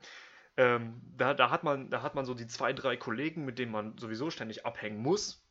Ähm, 0.57 1.01
da, 1.15 1.33
da, 1.33 1.49
hat 1.49 1.63
man, 1.63 1.89
da 1.89 2.01
hat 2.01 2.15
man 2.15 2.25
so 2.25 2.33
die 2.33 2.47
zwei, 2.47 2.73
drei 2.73 2.97
Kollegen, 2.97 3.45
mit 3.45 3.59
denen 3.59 3.71
man 3.71 3.97
sowieso 3.97 4.29
ständig 4.29 4.65
abhängen 4.65 5.01
muss. 5.01 5.45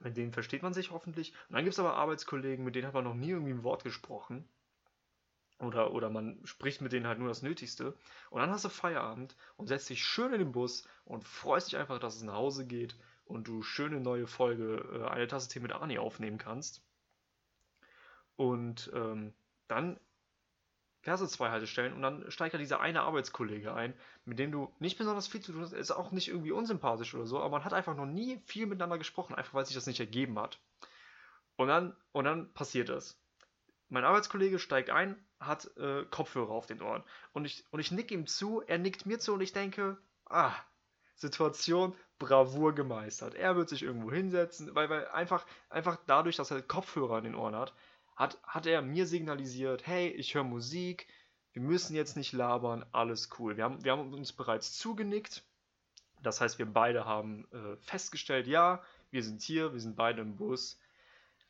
Mit 0.00 0.16
denen 0.16 0.32
versteht 0.32 0.62
man 0.62 0.72
sich 0.72 0.90
hoffentlich. 0.90 1.34
Und 1.48 1.54
dann 1.54 1.64
gibt 1.64 1.74
es 1.74 1.78
aber 1.78 1.94
Arbeitskollegen, 1.94 2.64
mit 2.64 2.74
denen 2.74 2.86
hat 2.86 2.94
man 2.94 3.04
noch 3.04 3.14
nie 3.14 3.30
irgendwie 3.30 3.52
ein 3.52 3.62
Wort 3.62 3.84
gesprochen. 3.84 4.48
Oder, 5.60 5.92
oder 5.92 6.08
man 6.08 6.40
spricht 6.44 6.80
mit 6.80 6.92
denen 6.92 7.06
halt 7.06 7.18
nur 7.18 7.28
das 7.28 7.42
Nötigste. 7.42 7.94
Und 8.30 8.40
dann 8.40 8.50
hast 8.50 8.64
du 8.64 8.70
Feierabend 8.70 9.36
und 9.56 9.66
setzt 9.68 9.90
dich 9.90 10.02
schön 10.04 10.32
in 10.32 10.38
den 10.38 10.52
Bus 10.52 10.88
und 11.04 11.24
freust 11.24 11.68
dich 11.68 11.78
einfach, 11.78 11.98
dass 11.98 12.16
es 12.16 12.22
nach 12.22 12.34
Hause 12.34 12.66
geht 12.66 12.96
und 13.26 13.46
du 13.46 13.62
schöne 13.62 14.00
neue 14.00 14.26
Folge 14.26 14.76
äh, 14.92 15.08
Eine 15.08 15.28
Tasse 15.28 15.48
Tee 15.48 15.60
mit 15.60 15.72
Arnie 15.72 15.98
aufnehmen 15.98 16.38
kannst. 16.38 16.82
Und 18.36 18.90
ähm, 18.94 19.34
dann 19.68 20.00
fährst 21.02 21.22
du 21.22 21.26
zwei 21.26 21.50
Haltestellen 21.50 21.92
und 21.92 22.02
dann 22.02 22.30
steigt 22.30 22.54
da 22.54 22.58
dieser 22.58 22.80
eine 22.80 23.02
Arbeitskollege 23.02 23.74
ein, 23.74 23.94
mit 24.24 24.38
dem 24.38 24.52
du 24.52 24.74
nicht 24.78 24.96
besonders 24.96 25.28
viel 25.28 25.42
zu 25.42 25.52
tun 25.52 25.60
hast. 25.60 25.72
Ist 25.72 25.90
auch 25.90 26.10
nicht 26.10 26.28
irgendwie 26.28 26.52
unsympathisch 26.52 27.14
oder 27.14 27.26
so, 27.26 27.38
aber 27.38 27.50
man 27.50 27.64
hat 27.64 27.74
einfach 27.74 27.96
noch 27.96 28.06
nie 28.06 28.38
viel 28.46 28.66
miteinander 28.66 28.98
gesprochen, 28.98 29.34
einfach 29.34 29.52
weil 29.54 29.66
sich 29.66 29.74
das 29.74 29.86
nicht 29.86 30.00
ergeben 30.00 30.38
hat. 30.38 30.58
Und 31.56 31.68
dann, 31.68 31.94
und 32.12 32.24
dann 32.24 32.50
passiert 32.54 32.88
das. 32.88 33.19
Mein 33.90 34.04
Arbeitskollege 34.04 34.58
steigt 34.58 34.88
ein, 34.88 35.16
hat 35.40 35.76
äh, 35.76 36.04
Kopfhörer 36.10 36.50
auf 36.50 36.66
den 36.66 36.80
Ohren. 36.80 37.02
Und 37.32 37.44
ich, 37.44 37.64
und 37.70 37.80
ich 37.80 37.90
nick 37.90 38.10
ihm 38.10 38.26
zu, 38.26 38.62
er 38.62 38.78
nickt 38.78 39.04
mir 39.04 39.18
zu 39.18 39.34
und 39.34 39.40
ich 39.40 39.52
denke, 39.52 39.98
ah, 40.26 40.54
Situation 41.16 41.94
Bravour 42.18 42.74
gemeistert. 42.74 43.34
Er 43.34 43.56
wird 43.56 43.68
sich 43.68 43.82
irgendwo 43.82 44.12
hinsetzen, 44.12 44.74
weil, 44.74 44.88
weil 44.88 45.08
einfach, 45.08 45.44
einfach 45.68 45.98
dadurch, 46.06 46.36
dass 46.36 46.50
er 46.50 46.62
Kopfhörer 46.62 47.18
in 47.18 47.24
den 47.24 47.34
Ohren 47.34 47.56
hat, 47.56 47.74
hat, 48.14 48.38
hat 48.44 48.66
er 48.66 48.80
mir 48.80 49.06
signalisiert, 49.06 49.86
hey, 49.86 50.08
ich 50.08 50.34
höre 50.34 50.44
Musik, 50.44 51.08
wir 51.52 51.62
müssen 51.62 51.96
jetzt 51.96 52.16
nicht 52.16 52.32
labern, 52.32 52.84
alles 52.92 53.30
cool. 53.38 53.56
Wir 53.56 53.64
haben, 53.64 53.82
wir 53.84 53.92
haben 53.92 54.14
uns 54.14 54.32
bereits 54.32 54.78
zugenickt. 54.78 55.42
Das 56.22 56.40
heißt, 56.40 56.58
wir 56.58 56.66
beide 56.66 57.06
haben 57.06 57.48
äh, 57.52 57.76
festgestellt, 57.78 58.46
ja, 58.46 58.82
wir 59.10 59.24
sind 59.24 59.42
hier, 59.42 59.72
wir 59.72 59.80
sind 59.80 59.96
beide 59.96 60.20
im 60.20 60.36
Bus 60.36 60.78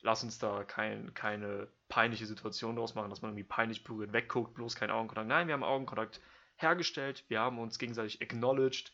lass 0.02 0.24
uns 0.24 0.38
da 0.38 0.64
kein, 0.64 1.14
keine 1.14 1.68
peinliche 1.88 2.26
Situation 2.26 2.76
draus 2.76 2.94
machen, 2.94 3.10
dass 3.10 3.22
man 3.22 3.32
irgendwie 3.32 3.48
peinlich 3.48 3.84
berührt 3.84 4.12
wegguckt, 4.12 4.54
bloß 4.54 4.74
kein 4.76 4.90
Augenkontakt. 4.90 5.28
Nein, 5.28 5.46
wir 5.46 5.54
haben 5.54 5.64
Augenkontakt. 5.64 6.20
hergestellt, 6.56 7.24
wir 7.28 7.40
haben 7.40 7.58
uns 7.58 7.78
gegenseitig 7.78 8.20
acknowledged, 8.20 8.92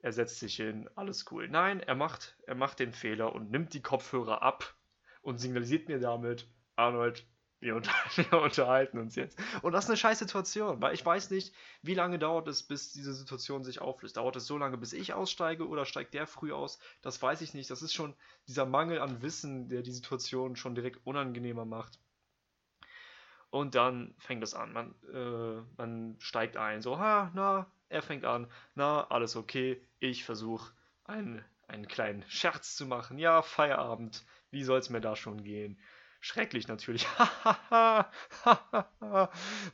er 0.00 0.12
setzt 0.12 0.38
sich 0.38 0.56
hin, 0.56 0.88
alles 0.94 1.26
cool. 1.30 1.48
Nein, 1.48 1.80
er 1.80 1.94
macht, 1.94 2.38
er 2.46 2.54
macht 2.54 2.78
den 2.78 2.92
Fehler 2.92 3.34
und 3.34 3.50
nimmt 3.50 3.74
die 3.74 3.82
Kopfhörer 3.82 4.42
ab 4.42 4.74
und 5.22 5.38
signalisiert 5.38 5.88
mir 5.88 5.98
damit, 5.98 6.48
Arnold, 6.76 7.26
wir, 7.60 7.76
unter 7.76 7.90
wir 8.16 8.40
unterhalten 8.40 8.98
uns 8.98 9.16
jetzt. 9.16 9.38
Und 9.62 9.72
das 9.72 9.84
ist 9.84 9.90
eine 9.90 9.96
scheiß 9.96 10.18
Situation, 10.18 10.80
weil 10.80 10.94
ich 10.94 11.04
weiß 11.04 11.30
nicht, 11.30 11.54
wie 11.82 11.94
lange 11.94 12.18
dauert 12.18 12.48
es, 12.48 12.62
bis 12.62 12.92
diese 12.92 13.12
Situation 13.12 13.64
sich 13.64 13.80
auflöst. 13.80 14.16
Dauert 14.16 14.36
es 14.36 14.46
so 14.46 14.58
lange, 14.58 14.78
bis 14.78 14.92
ich 14.92 15.12
aussteige 15.12 15.66
oder 15.66 15.84
steigt 15.84 16.14
der 16.14 16.26
früh 16.26 16.52
aus? 16.52 16.78
Das 17.02 17.20
weiß 17.20 17.40
ich 17.40 17.54
nicht. 17.54 17.70
Das 17.70 17.82
ist 17.82 17.94
schon 17.94 18.14
dieser 18.46 18.66
Mangel 18.66 19.00
an 19.00 19.22
Wissen, 19.22 19.68
der 19.68 19.82
die 19.82 19.92
Situation 19.92 20.56
schon 20.56 20.74
direkt 20.74 21.04
unangenehmer 21.06 21.64
macht. 21.64 21.98
Und 23.50 23.74
dann 23.74 24.14
fängt 24.18 24.42
es 24.42 24.54
an. 24.54 24.72
Man, 24.72 24.94
äh, 25.12 25.62
man 25.76 26.16
steigt 26.18 26.56
ein, 26.56 26.82
so, 26.82 26.98
ha, 26.98 27.30
na, 27.34 27.66
er 27.88 28.02
fängt 28.02 28.24
an, 28.24 28.46
na, 28.74 29.06
alles 29.08 29.36
okay. 29.36 29.82
Ich 30.00 30.24
versuche 30.24 30.72
einen, 31.04 31.42
einen 31.66 31.88
kleinen 31.88 32.24
Scherz 32.28 32.76
zu 32.76 32.86
machen. 32.86 33.18
Ja, 33.18 33.42
Feierabend. 33.42 34.24
Wie 34.50 34.64
soll 34.64 34.78
es 34.78 34.90
mir 34.90 35.00
da 35.00 35.16
schon 35.16 35.42
gehen? 35.42 35.78
Schrecklich 36.20 36.66
natürlich. 36.66 37.06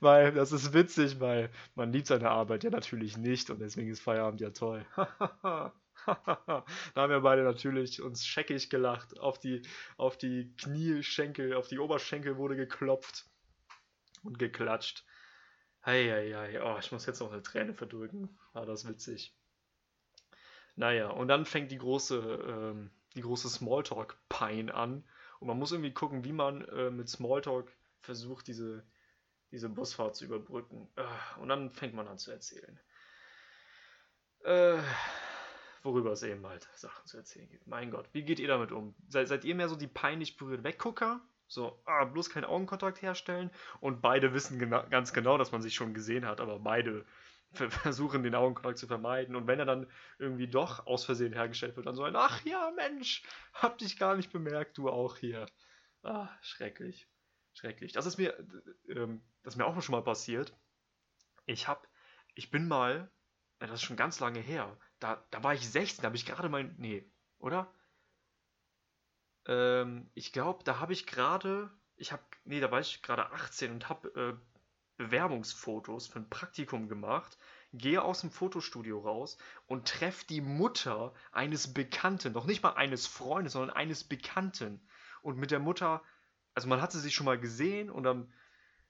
weil 0.01 0.33
das 0.33 0.53
ist 0.53 0.75
witzig, 0.75 1.21
weil 1.21 1.51
man 1.75 1.93
liebt 1.93 2.07
seine 2.07 2.31
Arbeit 2.31 2.65
ja 2.65 2.71
natürlich 2.71 3.17
nicht 3.17 3.51
und 3.51 3.61
deswegen 3.61 3.91
ist 3.91 4.03
Feierabend 4.03 4.41
ja 4.41 4.51
toll. 4.51 4.85
da 4.97 5.73
haben 6.97 7.11
wir 7.11 7.21
beide 7.21 7.43
natürlich 7.43 8.03
uns 8.03 8.27
scheckig 8.27 8.69
gelacht. 8.69 9.19
Auf 9.19 9.39
die, 9.39 9.63
auf 9.97 10.19
die 10.19 10.55
Knieschenkel, 10.57 11.55
auf 11.55 11.69
die 11.69 11.79
Oberschenkel 11.79 12.37
wurde 12.37 12.57
geklopft 12.57 13.25
und 14.23 14.39
geklatscht. 14.39 15.05
Heieiei, 15.85 16.63
oh, 16.63 16.79
ich 16.79 16.93
muss 16.93 17.07
jetzt 17.07 17.21
noch 17.21 17.33
eine 17.33 17.43
Träne 17.43 17.75
verdrücken. 17.75 18.39
War 18.53 18.67
das 18.67 18.89
witzig. 18.89 19.35
Naja, 20.77 21.09
und 21.11 21.29
dann 21.29 21.45
fängt 21.45 21.71
die 21.71 21.79
große, 21.79 22.17
ähm, 22.19 22.91
die 23.15 23.21
große 23.21 23.49
Smalltalk-Pein 23.49 24.71
an. 24.71 25.05
Und 25.45 25.49
man 25.49 25.59
muss 25.59 25.73
irgendwie 25.73 25.93
gucken, 25.93 26.25
wie 26.25 26.33
man 26.33 26.67
äh, 26.69 26.91
mit 26.91 27.07
Smalltalk 27.07 27.71
versucht, 28.01 28.47
diese, 28.47 28.83
diese 29.51 29.69
Busfahrt 29.69 30.17
zu 30.17 30.25
überbrücken. 30.25 30.89
Äh, 30.97 31.05
und 31.39 31.51
dann 31.51 31.71
fängt 31.71 31.93
man 31.93 32.09
an 32.09 32.17
zu 32.17 32.31
erzählen. 32.31 32.81
Äh, 34.43 34.79
worüber 35.83 36.13
es 36.13 36.23
eben 36.23 36.47
halt 36.47 36.67
Sachen 36.73 37.05
zu 37.05 37.19
erzählen 37.19 37.51
gibt. 37.51 37.67
Mein 37.67 37.91
Gott, 37.91 38.09
wie 38.13 38.23
geht 38.23 38.41
ihr 38.41 38.49
damit 38.49 38.73
um? 38.73 38.95
Seid, 39.11 39.29
seid 39.29 39.45
ihr 39.45 39.55
mehr 39.55 39.69
so 39.69 39.77
die 39.77 39.87
peinlich 39.87 40.39
berührt 40.39 40.65
Weggucker? 40.65 41.21
So, 41.47 41.79
ah, 41.85 42.07
bloß 42.07 42.31
keinen 42.31 42.47
Augenkontakt 42.47 43.03
herstellen. 43.03 43.51
Und 43.81 44.01
beide 44.01 44.33
wissen 44.33 44.59
gena 44.59 44.81
ganz 44.85 45.13
genau, 45.13 45.37
dass 45.37 45.53
man 45.53 45.61
sich 45.61 45.75
schon 45.75 45.93
gesehen 45.93 46.25
hat, 46.25 46.41
aber 46.41 46.59
beide 46.59 47.05
versuchen 47.71 48.23
den 48.23 48.35
Augenkontakt 48.35 48.79
zu 48.79 48.87
vermeiden. 48.87 49.37
Und 49.37 49.47
wenn 49.47 49.59
er 49.59 49.65
dann 49.67 49.91
irgendwie 50.19 50.49
doch 50.49 50.87
aus 50.87 51.05
Versehen 51.05 51.33
hergestellt 51.33 51.77
wird, 51.77 51.87
dann 51.87 51.95
so 51.95 52.05
ein, 52.05 52.17
ach 52.17 52.45
ja, 52.45 52.71
Mensch, 52.77 53.23
hab 53.53 53.79
dich 53.79 53.99
gar 53.99 54.17
nicht 54.17 54.33
bemerkt, 54.33 54.79
du 54.79 54.89
auch 54.89 55.17
hier. 55.17 55.47
Ah, 56.03 56.29
schrecklich. 56.43 57.09
Schrecklich. 57.55 57.93
Das 57.93 58.07
ist 58.07 58.19
mir, 58.19 58.37
ähm, 58.89 59.23
das 59.43 59.55
ist 59.55 59.59
mir 59.59 59.67
auch 59.67 59.81
schon 59.81 59.95
mal 59.95 60.03
passiert. 60.03 60.53
Ich 61.47 61.69
hab, 61.69 61.89
ich 62.35 62.51
bin 62.51 62.67
mal, 62.67 63.11
das 63.59 63.71
ist 63.71 63.83
schon 63.83 63.97
ganz 63.97 64.21
lange 64.21 64.41
her, 64.41 64.77
da, 64.99 65.25
da 65.31 65.43
war 65.43 65.55
ich 65.55 65.69
16, 65.69 66.03
da 66.03 66.07
habe 66.07 66.17
ich 66.17 66.27
gerade 66.27 66.49
mein, 66.49 66.75
nee, 66.79 67.09
oder? 67.39 67.73
Ähm, 69.47 70.11
ich 70.15 70.33
glaube, 70.33 70.65
da 70.65 70.81
habe 70.81 70.93
ich 70.93 71.07
gerade, 71.07 71.71
ich 71.97 72.13
habe, 72.13 72.23
nee, 72.45 72.61
da 72.61 72.71
war 72.71 72.81
ich 72.81 73.03
gerade 73.03 73.31
18 73.31 73.73
und 73.73 73.89
habe 73.89 74.09
äh, 74.43 74.54
Bewerbungsfotos 74.97 76.07
für 76.07 76.21
ein 76.21 76.31
Praktikum 76.31 76.89
gemacht, 76.89 77.37
gehe 77.73 78.03
aus 78.03 78.21
dem 78.21 78.31
Fotostudio 78.31 79.01
raus 79.01 79.37
und 79.67 79.89
treffe 79.89 80.27
die 80.27 80.41
Mutter 80.41 81.13
eines 81.33 81.75
Bekannten, 81.75 82.33
noch 82.33 82.47
nicht 82.47 82.63
mal 82.63 82.75
eines 82.75 83.07
Freundes, 83.07 83.55
sondern 83.55 83.77
eines 83.77 84.05
Bekannten. 84.05 84.81
Und 85.23 85.39
mit 85.39 85.51
der 85.51 85.59
Mutter, 85.59 86.03
also 86.55 86.69
man 86.69 86.81
hatte 86.81 86.99
sich 86.99 87.15
schon 87.15 87.27
mal 87.27 87.39
gesehen 87.39 87.91
und 87.91 88.05
dann 88.05 88.33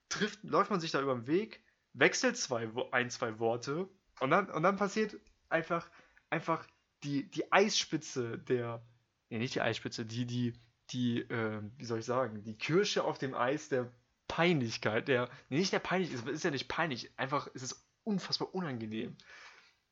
trifft, 0.08 0.42
läuft 0.44 0.70
man 0.70 0.80
sich 0.80 0.90
da 0.90 1.00
über 1.00 1.14
den 1.14 1.26
Weg, 1.26 1.64
wechselt 1.94 2.36
zwei, 2.36 2.68
ein, 2.92 3.10
zwei 3.10 3.38
Worte 3.38 3.88
und 4.20 4.30
dann, 4.30 4.50
und 4.50 4.62
dann 4.62 4.76
passiert 4.76 5.16
einfach, 5.48 5.90
einfach 6.30 6.66
die, 7.02 7.30
die 7.30 7.50
Eisspitze 7.52 8.38
der, 8.38 8.84
nee, 9.30 9.38
nicht 9.38 9.54
die 9.54 9.60
Eisspitze, 9.60 10.04
die, 10.04 10.26
die, 10.26 10.52
die, 10.90 11.20
äh, 11.20 11.62
wie 11.76 11.84
soll 11.84 12.00
ich 12.00 12.04
sagen, 12.04 12.42
die 12.42 12.58
Kirsche 12.58 13.04
auf 13.04 13.18
dem 13.18 13.34
Eis 13.34 13.68
der 13.68 13.90
Peinlichkeit, 14.28 15.08
der, 15.08 15.28
nee, 15.48 15.58
nicht 15.58 15.72
der 15.72 15.78
peinlich, 15.78 16.12
es 16.12 16.22
ist 16.22 16.44
ja 16.44 16.50
nicht 16.50 16.68
peinlich, 16.68 17.10
einfach 17.16 17.48
es 17.54 17.62
ist 17.62 17.86
unfassbar 18.04 18.54
unangenehm. 18.54 19.16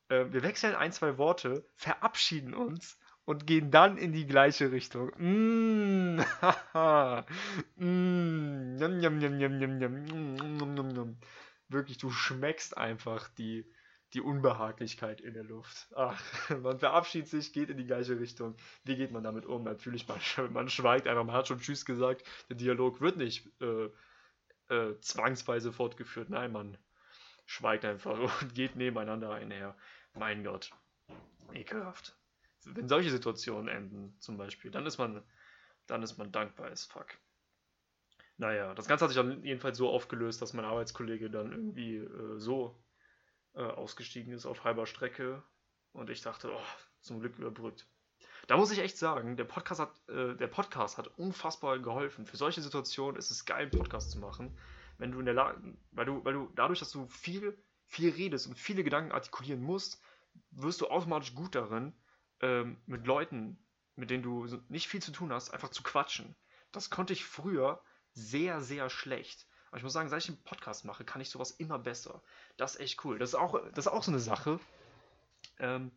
Äh, 0.09 0.27
wir 0.33 0.43
wechseln 0.43 0.75
ein, 0.75 0.93
zwei 0.93 1.19
Worte, 1.19 1.65
verabschieden 1.75 2.55
uns 2.55 2.99
und 3.25 3.47
gehen 3.47 3.71
dann 3.71 3.97
in 3.97 4.13
die 4.13 4.27
gleiche 4.27 4.73
Richtung. 4.73 5.13
Mmh, 5.17 6.25
haha, 6.43 7.27
mmh, 7.77 8.81
yum, 8.81 9.01
yum, 9.01 9.21
yum, 9.21 9.41
yum, 9.41 9.61
yum, 9.61 9.81
yum, 9.81 10.37
yum, 10.37 10.77
yum, 10.77 10.91
yum. 10.91 11.17
Wirklich, 11.69 11.99
du 11.99 12.11
schmeckst 12.11 12.77
einfach 12.77 13.29
die, 13.29 13.65
die 14.13 14.21
Unbehaglichkeit 14.21 15.21
in 15.21 15.35
der 15.35 15.45
Luft. 15.45 15.89
Ach, 15.97 16.21
man 16.63 16.79
verabschiedet 16.79 17.29
sich, 17.29 17.53
geht 17.53 17.71
in 17.71 17.79
die 17.79 17.87
gleiche 17.87 18.19
Richtung. 18.19 18.57
Wie 18.85 18.97
geht 18.97 19.13
man 19.13 19.25
damit 19.25 19.47
um? 19.47 19.65
Natürlich, 19.65 20.07
man, 20.09 20.19
man 20.53 20.69
schweigt 20.69 21.07
einfach, 21.07 21.25
man 21.25 21.35
hat 21.35 21.49
schon 21.49 21.61
Tschüss 21.61 21.85
gesagt. 21.85 22.25
Der 22.49 22.57
Dialog 22.57 23.01
wird 23.01 23.17
nicht 23.17 23.47
äh, 23.63 23.89
äh, 24.73 24.99
zwangsweise 25.01 25.73
fortgeführt. 25.73 26.31
Nein, 26.31 26.53
man 26.53 26.79
schweigt 27.47 27.85
einfach 27.85 28.19
und 28.43 28.55
geht 28.55 28.77
nebeneinander 28.77 29.33
einher. 29.33 29.77
Mein 30.15 30.43
Gott, 30.45 30.71
ekelhaft. 31.53 32.17
Wenn 32.65 32.89
solche 32.89 33.11
Situationen 33.11 33.69
enden, 33.69 34.17
zum 34.21 34.37
Beispiel, 34.37 34.71
dann 34.71 34.87
ist 34.87 34.99
man, 34.99 35.23
dann 35.87 36.03
ist 36.03 36.17
man 36.17 36.33
dankbar 36.33 36.71
as 36.71 36.85
fuck. 36.85 37.19
Naja, 38.39 38.75
das 38.75 38.87
Ganze 38.87 39.05
hat 39.05 39.11
sich 39.11 39.21
dann 39.21 39.45
jedenfalls 39.45 39.77
so 39.77 39.91
aufgelöst, 39.91 40.41
dass 40.41 40.53
mein 40.53 40.65
Arbeitskollege 40.65 41.31
dann 41.31 41.53
irgendwie 41.53 41.97
äh, 41.97 42.39
so 42.39 42.83
äh, 43.55 43.63
ausgestiegen 43.63 44.33
ist 44.33 44.47
auf 44.47 44.65
halber 44.65 44.87
Strecke 44.87 45.43
und 45.93 46.09
ich 46.09 46.23
dachte, 46.23 46.51
oh, 46.53 46.67
zum 47.01 47.21
Glück 47.21 47.39
überbrückt. 47.39 47.87
Da 48.49 48.57
muss 48.57 48.71
ich 48.71 48.81
echt 48.81 48.99
sagen, 48.99 49.37
der 49.37 49.45
Podcast 49.45 49.81
hat, 49.81 50.09
äh, 50.09 50.35
der 50.35 50.49
Podcast 50.49 50.99
hat 50.99 51.07
unfassbar 51.19 51.79
geholfen. 51.79 52.27
Für 52.27 52.37
solche 52.37 52.61
Situationen 52.61 53.17
ist 53.17 53.31
es 53.31 53.45
geil, 53.45 53.63
einen 53.63 53.71
Podcast 53.71 54.11
zu 54.11 54.19
machen. 54.19 54.57
Wenn 54.99 55.13
du 55.13 55.21
in 55.21 55.25
der 55.25 55.35
Lage, 55.35 55.61
weil 55.93 56.07
du, 56.07 56.25
weil 56.25 56.35
du 56.35 56.51
dadurch, 56.55 56.81
dass 56.81 56.91
du 56.91 57.07
viel, 57.07 57.57
viel 57.87 58.11
redest 58.11 58.47
und 58.47 58.59
viele 58.59 58.85
Gedanken 58.85 59.13
artikulieren 59.13 59.63
musst, 59.63 60.03
wirst 60.51 60.81
du 60.81 60.89
automatisch 60.89 61.35
gut 61.35 61.55
darin, 61.55 61.93
ähm, 62.41 62.81
mit 62.87 63.07
Leuten, 63.07 63.59
mit 63.97 64.11
denen 64.11 64.23
du 64.23 64.47
nicht 64.69 64.89
viel 64.89 65.03
zu 65.03 65.13
tun 65.13 65.33
hast, 65.33 65.51
einfach 65.51 65.71
zu 65.71 65.83
quatschen. 65.83 66.35
Das 66.73 66.91
konnte 66.91 67.13
ich 67.13 67.25
früher 67.25 67.81
sehr, 68.13 68.61
sehr 68.61 68.91
schlecht. 68.91 69.47
Aber 69.69 69.79
ich 69.79 69.85
muss 69.85 69.93
sagen, 69.93 70.09
seit 70.09 70.23
ich 70.23 70.29
einen 70.29 70.43
Podcast 70.43 70.85
mache, 70.85 71.05
kann 71.05 71.23
ich 71.23 71.31
sowas 71.31 71.53
immer 71.53 71.79
besser. 71.79 72.23
Das 72.57 72.75
ist 72.75 72.81
echt 72.81 73.05
cool. 73.05 73.19
Das 73.19 73.31
ist 73.31 73.35
auch, 73.35 73.59
das 73.75 73.87
ist 73.87 73.93
auch 73.93 74.03
so 74.03 74.11
eine 74.11 74.21
Sache. 74.21 74.61
Ähm, 75.59 75.93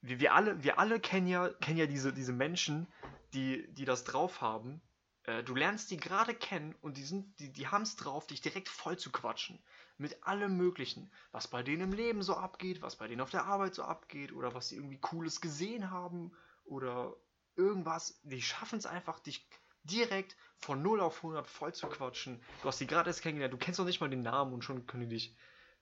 wir, 0.00 0.20
wir, 0.20 0.34
alle, 0.34 0.62
wir 0.62 0.78
alle 0.78 1.00
kennen 1.00 1.26
ja, 1.26 1.48
kennen 1.48 1.78
ja 1.78 1.86
diese, 1.86 2.12
diese 2.12 2.32
Menschen, 2.32 2.86
die, 3.34 3.66
die 3.74 3.84
das 3.84 4.04
drauf 4.04 4.40
haben. 4.40 4.80
Äh, 5.24 5.42
du 5.42 5.54
lernst 5.54 5.90
die 5.90 5.96
gerade 5.96 6.34
kennen 6.34 6.74
und 6.80 6.96
die, 6.96 7.04
sind, 7.04 7.38
die, 7.40 7.52
die 7.52 7.68
haben 7.68 7.82
es 7.82 7.96
drauf, 7.96 8.26
dich 8.26 8.40
direkt 8.40 8.68
voll 8.68 8.98
zu 8.98 9.10
quatschen. 9.10 9.58
Mit 9.96 10.24
allem 10.24 10.56
Möglichen. 10.56 11.10
Was 11.32 11.48
bei 11.48 11.62
denen 11.62 11.82
im 11.82 11.92
Leben 11.92 12.22
so 12.22 12.36
abgeht, 12.36 12.82
was 12.82 12.96
bei 12.96 13.08
denen 13.08 13.20
auf 13.20 13.30
der 13.30 13.46
Arbeit 13.46 13.74
so 13.74 13.82
abgeht 13.82 14.32
oder 14.32 14.54
was 14.54 14.68
sie 14.68 14.76
irgendwie 14.76 14.98
Cooles 14.98 15.40
gesehen 15.40 15.90
haben 15.90 16.32
oder 16.64 17.16
irgendwas. 17.56 18.20
Die 18.22 18.42
schaffen 18.42 18.78
es 18.78 18.86
einfach, 18.86 19.18
dich 19.18 19.48
direkt 19.82 20.36
von 20.56 20.82
0 20.82 21.00
auf 21.00 21.16
100 21.16 21.46
voll 21.48 21.74
zu 21.74 21.88
quatschen. 21.88 22.40
Du 22.62 22.68
hast 22.68 22.80
die 22.80 22.86
gerade 22.86 23.10
erst 23.10 23.22
kennengelernt, 23.22 23.54
du 23.54 23.58
kennst 23.58 23.78
noch 23.78 23.86
nicht 23.86 24.00
mal 24.00 24.10
den 24.10 24.22
Namen 24.22 24.52
und 24.52 24.62
schon 24.62 24.86
können 24.86 25.08
die 25.08 25.16
dich 25.16 25.36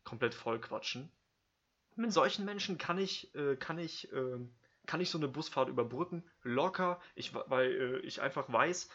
komplett 0.04 0.34
voll 0.34 0.60
quatschen 0.60 1.10
mit 1.96 2.12
solchen 2.12 2.44
Menschen 2.44 2.78
kann 2.78 2.98
ich, 2.98 3.34
äh, 3.34 3.56
kann 3.56 3.78
ich, 3.78 4.12
äh, 4.12 4.38
kann 4.86 5.00
ich 5.00 5.10
so 5.10 5.18
eine 5.18 5.28
Busfahrt 5.28 5.68
überbrücken, 5.68 6.24
locker, 6.42 7.00
ich, 7.14 7.34
weil 7.34 7.70
äh, 7.70 7.98
ich 8.00 8.20
einfach 8.20 8.50
weiß, 8.52 8.88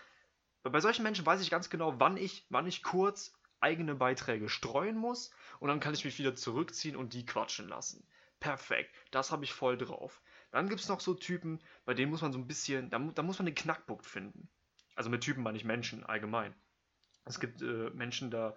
bei 0.64 0.80
solchen 0.80 1.04
Menschen 1.04 1.26
weiß 1.26 1.42
ich 1.42 1.50
ganz 1.50 1.70
genau, 1.70 2.00
wann 2.00 2.18
ich, 2.18 2.46
wann 2.50 2.68
ich 2.68 2.84
kurz 2.84 3.34
eigene 3.60 3.96
Beiträge 3.96 4.50
streuen 4.50 4.98
muss 4.98 5.32
und 5.60 5.70
dann 5.70 5.80
kann 5.80 5.94
ich 5.94 6.06
mich 6.06 6.18
wieder 6.20 6.36
zurückziehen 6.36 6.96
und 6.96 7.14
die 7.14 7.26
quatschen 7.26 7.68
lassen. 7.68 8.06
Perfekt, 8.40 8.96
das 9.12 9.32
habe 9.32 9.44
ich 9.44 9.54
voll 9.54 9.78
drauf. 9.78 10.22
Dann 10.52 10.68
gibt 10.68 10.82
es 10.82 10.90
noch 10.90 11.00
so 11.00 11.14
Typen, 11.14 11.60
bei 11.86 11.94
denen 11.94 12.12
muss 12.12 12.22
man 12.22 12.34
so 12.34 12.40
ein 12.40 12.48
bisschen, 12.48 12.90
da, 12.90 13.00
da 13.00 13.24
muss 13.24 13.40
man 13.40 13.46
den 13.46 13.56
Knackpunkt 13.56 14.06
finden. 14.06 14.50
Also 14.96 15.10
mit 15.10 15.22
Typen 15.22 15.44
meine 15.44 15.58
ich 15.58 15.64
Menschen 15.64 16.04
allgemein. 16.04 16.54
Es 17.26 17.40
gibt 17.40 17.62
äh, 17.62 17.90
Menschen, 17.92 18.32
da, 18.32 18.56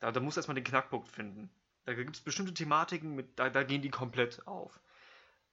da, 0.00 0.10
da 0.10 0.20
muss 0.20 0.36
erstmal 0.36 0.54
den 0.54 0.64
Knackpunkt 0.64 1.08
finden. 1.08 1.50
Da 1.86 1.94
gibt 1.94 2.16
es 2.16 2.20
bestimmte 2.20 2.52
Thematiken, 2.52 3.14
mit, 3.14 3.38
da, 3.38 3.48
da 3.48 3.62
gehen 3.62 3.80
die 3.80 3.90
komplett 3.90 4.46
auf. 4.46 4.80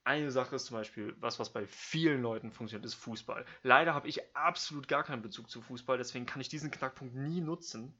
Eine 0.03 0.31
Sache 0.31 0.55
ist 0.55 0.65
zum 0.65 0.77
Beispiel, 0.77 1.15
was, 1.19 1.39
was 1.39 1.53
bei 1.53 1.65
vielen 1.67 2.21
Leuten 2.23 2.51
funktioniert, 2.51 2.85
ist 2.85 2.95
Fußball. 2.95 3.45
Leider 3.61 3.93
habe 3.93 4.07
ich 4.07 4.35
absolut 4.35 4.87
gar 4.87 5.03
keinen 5.03 5.21
Bezug 5.21 5.49
zu 5.49 5.61
Fußball, 5.61 5.97
deswegen 5.97 6.25
kann 6.25 6.41
ich 6.41 6.49
diesen 6.49 6.71
Knackpunkt 6.71 7.15
nie 7.15 7.39
nutzen. 7.39 7.93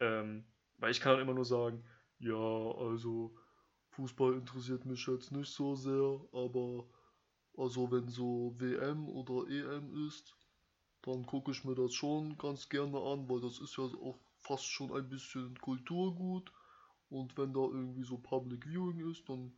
Ähm, 0.00 0.44
weil 0.78 0.90
ich 0.90 1.00
kann 1.00 1.12
dann 1.12 1.22
immer 1.22 1.34
nur 1.34 1.44
sagen, 1.44 1.84
ja, 2.18 2.34
also 2.34 3.34
Fußball 3.90 4.34
interessiert 4.34 4.84
mich 4.84 5.06
jetzt 5.06 5.30
nicht 5.30 5.52
so 5.52 5.76
sehr, 5.76 6.20
aber 6.32 6.86
also 7.56 7.90
wenn 7.92 8.08
so 8.08 8.54
WM 8.58 9.08
oder 9.08 9.48
EM 9.48 10.08
ist, 10.08 10.36
dann 11.02 11.24
gucke 11.24 11.52
ich 11.52 11.64
mir 11.64 11.74
das 11.74 11.94
schon 11.94 12.36
ganz 12.36 12.68
gerne 12.68 12.98
an, 12.98 13.28
weil 13.28 13.40
das 13.40 13.60
ist 13.60 13.76
ja 13.76 13.84
auch 13.84 14.18
fast 14.40 14.66
schon 14.66 14.92
ein 14.92 15.08
bisschen 15.08 15.58
Kulturgut. 15.60 16.52
Und 17.10 17.36
wenn 17.36 17.52
da 17.52 17.60
irgendwie 17.60 18.04
so 18.04 18.18
Public 18.18 18.66
Viewing 18.66 19.10
ist, 19.10 19.28
dann, 19.28 19.52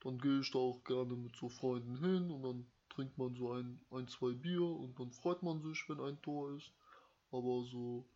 dann 0.00 0.18
gehe 0.18 0.40
ich 0.40 0.50
da 0.50 0.58
auch 0.58 0.82
gerne 0.84 1.14
mit 1.14 1.36
so 1.36 1.48
Freunden 1.48 1.96
hin 1.98 2.30
und 2.30 2.42
dann 2.42 2.66
trinkt 2.88 3.16
man 3.16 3.34
so 3.36 3.52
ein, 3.52 3.80
ein, 3.90 4.08
zwei 4.08 4.32
Bier 4.32 4.62
und 4.62 4.98
dann 4.98 5.12
freut 5.12 5.42
man 5.42 5.62
sich, 5.62 5.88
wenn 5.88 6.00
ein 6.00 6.20
Tor 6.20 6.56
ist. 6.56 6.72
Aber 7.30 7.62
so, 7.64 8.08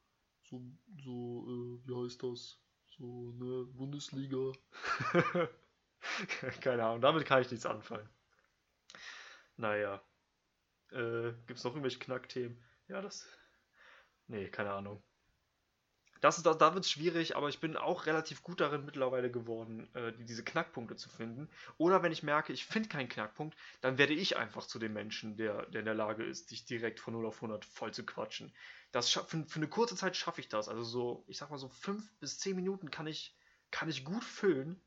so, 0.43 0.61
so, 1.05 1.47
äh, 1.47 1.89
wie 1.89 2.05
heißt 2.05 2.23
das? 2.23 2.59
So, 2.99 3.33
ne, 3.33 3.65
Bundesliga. 3.67 4.53
Keine 6.61 6.85
Ahnung, 6.85 7.01
damit 7.01 7.25
kann 7.25 7.43
ich 7.43 7.51
nichts 7.51 7.67
anfangen. 7.67 8.09
Naja. 9.57 10.03
Äh, 10.91 11.33
gibt's 11.47 11.65
noch 11.65 11.73
irgendwelche 11.73 12.01
Knackthemen? 12.01 12.63
Ja, 12.89 13.01
das. 13.01 13.27
Nee, 14.27 14.49
keine 14.49 14.73
Ahnung. 14.73 15.03
Das 16.23 16.41
da, 16.41 16.55
da 16.55 16.73
wird 16.73 16.85
es 16.85 16.91
schwierig, 16.93 17.37
aber 17.37 17.49
ich 17.49 17.59
bin 17.59 17.77
auch 17.77 18.07
relativ 18.07 18.45
gut 18.45 18.61
darin 18.61 18.85
mittlerweile 18.85 19.29
geworden, 19.29 19.93
äh, 19.95 20.13
diese 20.21 20.45
Knackpunkte 20.45 20.95
zu 20.95 21.09
finden. 21.09 21.51
Oder 21.79 22.05
wenn 22.05 22.13
ich 22.13 22.23
merke, 22.23 22.53
ich 22.53 22.65
finde 22.65 22.89
keinen 22.89 23.09
Knackpunkt, 23.09 23.57
dann 23.81 23.99
werde 23.99 24.15
ich 24.15 24.37
einfach 24.37 24.65
zu 24.65 24.79
dem 24.79 24.93
Menschen, 24.93 25.37
der, 25.37 25.67
der 25.67 25.81
in 25.81 25.85
der 25.85 25.97
Lage 25.97 26.23
ist, 26.23 26.53
dich 26.53 26.65
direkt 26.65 27.01
von 27.01 27.15
0 27.15 27.27
auf 27.27 27.35
100 27.43 27.65
voll 27.65 27.93
zu 27.93 28.07
quatschen. 28.07 28.53
Das 28.93 29.11
für, 29.11 29.25
für 29.25 29.57
eine 29.57 29.67
kurze 29.67 29.97
Zeit 29.97 30.17
schaffe 30.17 30.41
ich 30.41 30.49
das. 30.49 30.69
Also 30.69 30.85
so, 30.85 31.25
ich 31.27 31.39
sag 31.39 31.51
mal 31.51 31.59
so 31.59 31.69
5 31.69 32.01
bis 32.21 32.39
10 32.39 32.55
Minuten 32.55 32.93
kann 32.93 33.09
ich, 33.09 33.35
kann 33.73 33.89
ich 33.89 34.05
gut 34.05 34.23
füllen. 34.23 34.81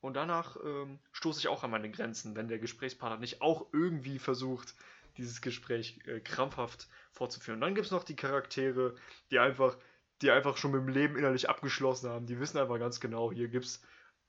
Und 0.00 0.14
danach 0.14 0.56
ähm, 0.64 1.00
stoße 1.10 1.40
ich 1.40 1.48
auch 1.48 1.64
an 1.64 1.72
meine 1.72 1.90
Grenzen, 1.90 2.36
wenn 2.36 2.46
der 2.46 2.60
Gesprächspartner 2.60 3.18
nicht 3.18 3.42
auch 3.42 3.66
irgendwie 3.72 4.20
versucht, 4.20 4.76
dieses 5.16 5.40
Gespräch 5.40 5.98
äh, 6.06 6.20
krampfhaft 6.20 6.86
fortzuführen. 7.10 7.56
Und 7.56 7.62
dann 7.62 7.74
gibt 7.74 7.86
es 7.86 7.90
noch 7.90 8.04
die 8.04 8.14
Charaktere, 8.14 8.94
die 9.32 9.40
einfach 9.40 9.76
die 10.22 10.30
einfach 10.30 10.56
schon 10.56 10.72
mit 10.72 10.80
dem 10.82 10.88
Leben 10.88 11.16
innerlich 11.16 11.48
abgeschlossen 11.48 12.10
haben. 12.10 12.26
Die 12.26 12.40
wissen 12.40 12.58
einfach 12.58 12.78
ganz 12.78 13.00
genau, 13.00 13.32
hier 13.32 13.48
gibt's, 13.48 13.82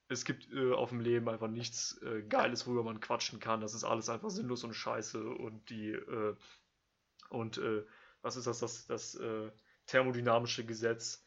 es 0.08 0.26
gibt 0.26 0.52
äh, 0.52 0.74
auf 0.74 0.90
dem 0.90 1.00
Leben 1.00 1.30
einfach 1.30 1.48
nichts 1.48 2.02
äh, 2.02 2.24
Geiles, 2.24 2.68
worüber 2.68 2.84
man 2.84 3.00
quatschen 3.00 3.40
kann. 3.40 3.62
Das 3.62 3.74
ist 3.74 3.84
alles 3.84 4.10
einfach 4.10 4.30
sinnlos 4.30 4.64
und 4.64 4.74
scheiße. 4.74 5.24
Und 5.24 5.70
die, 5.70 5.92
äh, 5.92 6.36
und 7.30 7.58
äh, 7.58 7.84
was 8.22 8.36
ist 8.36 8.48
das, 8.48 8.60
das, 8.60 8.88
das 8.88 9.16
äh, 9.16 9.52
thermodynamische 9.88 10.66
Gesetz 10.66 11.24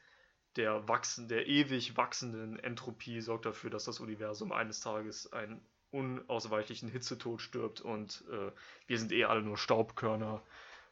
der 0.57 0.87
wachsen, 0.89 1.29
der 1.29 1.47
ewig 1.47 1.97
wachsenden 1.97 2.59
Entropie 2.59 3.21
sorgt 3.21 3.47
dafür, 3.47 3.71
dass 3.71 3.85
das 3.85 4.01
Universum 4.01 4.53
eines 4.53 4.81
Tages 4.81 5.33
einen 5.33 5.61
unausweichlichen 5.91 6.89
Hitzetod 6.89 7.41
stirbt 7.41 7.81
und 7.81 8.25
äh, 8.31 8.51
wir 8.87 8.99
sind 8.99 9.13
eh 9.13 9.25
alle 9.25 9.43
nur 9.43 9.57
Staubkörner 9.57 10.43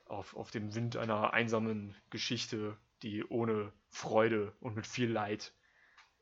auf, 0.06 0.36
auf 0.36 0.50
dem 0.50 0.74
Wind 0.74 0.96
einer 0.96 1.32
einsamen 1.32 1.94
Geschichte 2.10 2.76
die 3.02 3.24
ohne 3.24 3.72
Freude 3.88 4.54
und 4.60 4.74
mit 4.74 4.86
viel 4.86 5.10
Leid 5.10 5.52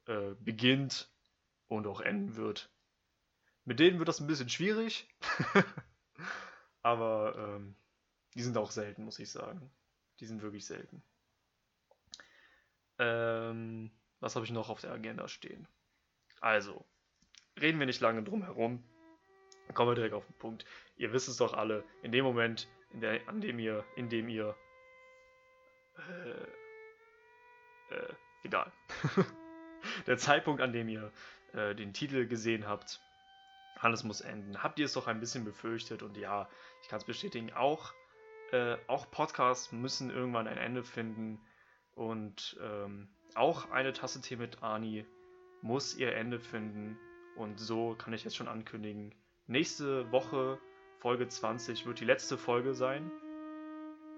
äh, 0.06 0.34
beginnt 0.40 1.10
und 1.68 1.86
auch 1.86 2.00
enden 2.00 2.36
wird. 2.36 2.70
Mit 3.64 3.78
denen 3.78 3.98
wird 3.98 4.08
das 4.08 4.20
ein 4.20 4.26
bisschen 4.26 4.48
schwierig, 4.48 5.08
aber 6.82 7.34
ähm, 7.36 7.76
die 8.34 8.42
sind 8.42 8.56
auch 8.56 8.70
selten, 8.70 9.04
muss 9.04 9.18
ich 9.18 9.30
sagen. 9.30 9.70
Die 10.18 10.26
sind 10.26 10.42
wirklich 10.42 10.66
selten. 10.66 11.02
Ähm, 12.98 13.90
was 14.20 14.36
habe 14.36 14.44
ich 14.44 14.52
noch 14.52 14.68
auf 14.68 14.80
der 14.80 14.92
Agenda 14.92 15.28
stehen? 15.28 15.66
Also, 16.40 16.84
reden 17.60 17.78
wir 17.78 17.86
nicht 17.86 18.00
lange 18.00 18.22
drum 18.22 18.42
herum. 18.42 18.82
Kommen 19.74 19.90
wir 19.90 19.94
direkt 19.94 20.14
auf 20.14 20.26
den 20.26 20.38
Punkt. 20.38 20.64
Ihr 20.96 21.12
wisst 21.12 21.28
es 21.28 21.36
doch 21.36 21.54
alle, 21.54 21.84
in 22.02 22.12
dem 22.12 22.24
Moment, 22.24 22.68
in 22.92 23.00
der, 23.00 23.28
an 23.28 23.40
dem 23.40 23.58
ihr, 23.58 23.84
in 23.96 24.08
dem 24.08 24.28
ihr 24.28 24.56
äh, 25.96 26.59
äh, 27.90 28.14
egal. 28.44 28.72
der 30.06 30.18
Zeitpunkt, 30.18 30.60
an 30.60 30.72
dem 30.72 30.88
ihr 30.88 31.12
äh, 31.52 31.74
den 31.74 31.92
Titel 31.92 32.26
gesehen 32.26 32.66
habt, 32.66 33.00
alles 33.78 34.04
muss 34.04 34.20
enden. 34.20 34.62
Habt 34.62 34.78
ihr 34.78 34.84
es 34.84 34.92
doch 34.92 35.06
ein 35.06 35.20
bisschen 35.20 35.44
befürchtet 35.44 36.02
und 36.02 36.16
ja, 36.16 36.48
ich 36.82 36.88
kann 36.88 36.98
es 36.98 37.04
bestätigen, 37.04 37.52
auch, 37.52 37.94
äh, 38.52 38.76
auch 38.86 39.10
Podcasts 39.10 39.72
müssen 39.72 40.10
irgendwann 40.10 40.46
ein 40.46 40.58
Ende 40.58 40.84
finden 40.84 41.40
und 41.94 42.58
ähm, 42.60 43.08
auch 43.34 43.70
eine 43.70 43.92
Tasse 43.92 44.20
Tee 44.20 44.36
mit 44.36 44.62
Ani 44.62 45.06
muss 45.62 45.96
ihr 45.96 46.14
Ende 46.14 46.40
finden 46.40 46.98
und 47.36 47.58
so 47.58 47.94
kann 47.94 48.12
ich 48.12 48.24
jetzt 48.24 48.36
schon 48.36 48.48
ankündigen. 48.48 49.14
Nächste 49.46 50.10
Woche, 50.12 50.58
Folge 50.98 51.28
20, 51.28 51.86
wird 51.86 52.00
die 52.00 52.04
letzte 52.04 52.36
Folge 52.36 52.74
sein 52.74 53.10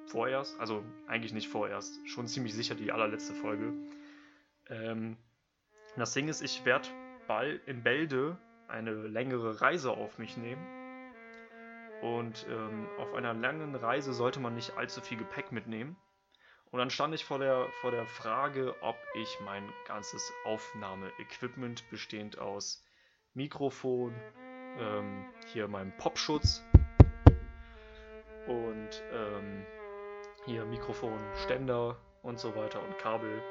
vorerst, 0.06 0.58
also 0.60 0.84
eigentlich 1.06 1.32
nicht 1.32 1.48
vorerst, 1.48 1.94
schon 2.08 2.26
ziemlich 2.26 2.54
sicher 2.54 2.74
die 2.74 2.92
allerletzte 2.92 3.34
Folge. 3.34 3.72
Ähm, 4.68 5.16
das 5.96 6.14
Ding 6.14 6.28
ist, 6.28 6.42
ich 6.42 6.64
werde 6.64 6.88
bald 7.26 7.66
in 7.66 7.82
Bälde 7.82 8.38
eine 8.68 8.92
längere 8.92 9.60
Reise 9.60 9.90
auf 9.92 10.18
mich 10.18 10.36
nehmen. 10.36 10.64
Und 12.00 12.46
ähm, 12.50 12.88
auf 12.98 13.14
einer 13.14 13.34
langen 13.34 13.74
Reise 13.74 14.12
sollte 14.12 14.40
man 14.40 14.54
nicht 14.54 14.76
allzu 14.76 15.00
viel 15.00 15.18
Gepäck 15.18 15.52
mitnehmen. 15.52 15.96
Und 16.70 16.78
dann 16.78 16.90
stand 16.90 17.14
ich 17.14 17.24
vor 17.24 17.38
der, 17.38 17.68
vor 17.80 17.90
der 17.90 18.06
Frage, 18.06 18.74
ob 18.80 18.96
ich 19.14 19.38
mein 19.44 19.70
ganzes 19.86 20.32
Aufnahmeequipment 20.44 21.88
bestehend 21.90 22.38
aus 22.38 22.84
Mikrofon, 23.34 24.14
ähm, 24.78 25.26
hier 25.52 25.68
meinem 25.68 25.96
Popschutz 25.98 26.62
und 28.46 29.02
ähm, 29.12 29.64
hier 30.44 30.64
Mikrofon, 30.64 31.20
Ständer 31.44 31.96
und 32.22 32.38
so 32.38 32.54
weiter 32.56 32.82
und 32.82 32.98
Kabel, 32.98 33.42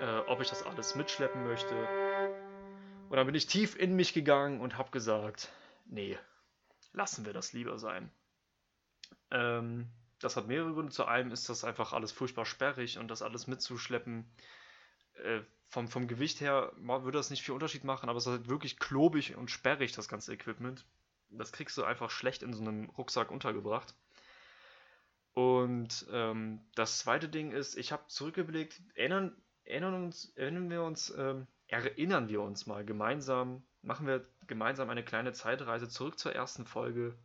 äh, 0.00 0.18
ob 0.26 0.40
ich 0.40 0.48
das 0.48 0.64
alles 0.64 0.94
mitschleppen 0.94 1.44
möchte. 1.44 1.74
Und 3.08 3.16
dann 3.16 3.26
bin 3.26 3.34
ich 3.34 3.46
tief 3.46 3.76
in 3.76 3.94
mich 3.94 4.12
gegangen 4.12 4.60
und 4.60 4.76
habe 4.76 4.90
gesagt, 4.90 5.52
nee, 5.86 6.18
lassen 6.92 7.24
wir 7.26 7.32
das 7.32 7.52
lieber 7.52 7.78
sein. 7.78 8.10
Ähm, 9.30 9.88
das 10.18 10.36
hat 10.36 10.46
mehrere 10.46 10.72
Gründe. 10.72 10.92
Zu 10.92 11.04
einem 11.06 11.32
ist 11.32 11.48
das 11.48 11.64
einfach 11.64 11.92
alles 11.92 12.12
furchtbar 12.12 12.44
sperrig 12.44 12.98
und 12.98 13.08
das 13.08 13.22
alles 13.22 13.46
mitzuschleppen. 13.46 14.30
Äh, 15.14 15.40
vom, 15.68 15.88
vom 15.88 16.08
Gewicht 16.08 16.40
her 16.40 16.72
würde 16.76 17.18
das 17.18 17.30
nicht 17.30 17.42
viel 17.42 17.54
Unterschied 17.54 17.84
machen, 17.84 18.08
aber 18.08 18.18
es 18.18 18.26
ist 18.26 18.32
halt 18.32 18.48
wirklich 18.48 18.78
klobig 18.78 19.36
und 19.36 19.50
sperrig, 19.50 19.92
das 19.92 20.08
ganze 20.08 20.32
Equipment. 20.32 20.84
Das 21.30 21.52
kriegst 21.52 21.78
du 21.78 21.84
einfach 21.84 22.10
schlecht 22.10 22.42
in 22.42 22.52
so 22.52 22.60
einem 22.60 22.90
Rucksack 22.90 23.30
untergebracht. 23.30 23.94
Und 25.40 26.06
ähm, 26.12 26.60
das 26.74 26.98
zweite 26.98 27.30
Ding 27.30 27.50
ist, 27.50 27.74
ich 27.78 27.92
habe 27.92 28.06
zurückgeblickt, 28.08 28.78
erinnern, 28.94 29.34
erinnern, 29.64 29.94
uns, 29.94 30.36
erinnern 30.36 30.68
wir 30.68 30.82
uns, 30.82 31.14
ähm, 31.16 31.46
erinnern 31.66 32.28
wir 32.28 32.42
uns 32.42 32.66
mal 32.66 32.84
gemeinsam, 32.84 33.62
machen 33.80 34.06
wir 34.06 34.26
gemeinsam 34.46 34.90
eine 34.90 35.02
kleine 35.02 35.32
Zeitreise 35.32 35.88
zurück 35.88 36.18
zur 36.18 36.34
ersten 36.34 36.66
Folge, 36.66 37.16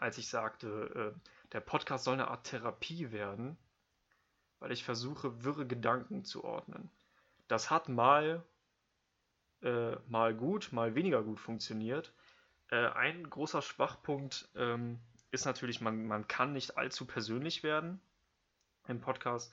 als 0.00 0.18
ich 0.18 0.28
sagte, 0.28 1.14
äh, 1.14 1.28
der 1.52 1.60
Podcast 1.60 2.02
soll 2.02 2.14
eine 2.14 2.26
Art 2.26 2.42
Therapie 2.42 3.12
werden, 3.12 3.56
weil 4.58 4.72
ich 4.72 4.82
versuche, 4.82 5.44
wirre 5.44 5.64
Gedanken 5.64 6.24
zu 6.24 6.42
ordnen. 6.42 6.90
Das 7.46 7.70
hat 7.70 7.88
mal, 7.88 8.44
äh, 9.62 9.94
mal 10.08 10.34
gut, 10.34 10.72
mal 10.72 10.96
weniger 10.96 11.22
gut 11.22 11.38
funktioniert. 11.38 12.12
Äh, 12.68 12.88
ein 12.88 13.30
großer 13.30 13.62
Schwachpunkt 13.62 14.48
ähm, 14.56 14.98
ist 15.30 15.44
natürlich, 15.44 15.80
man, 15.80 16.06
man 16.06 16.26
kann 16.28 16.52
nicht 16.52 16.76
allzu 16.76 17.06
persönlich 17.06 17.62
werden 17.62 18.00
im 18.86 19.00
Podcast. 19.00 19.52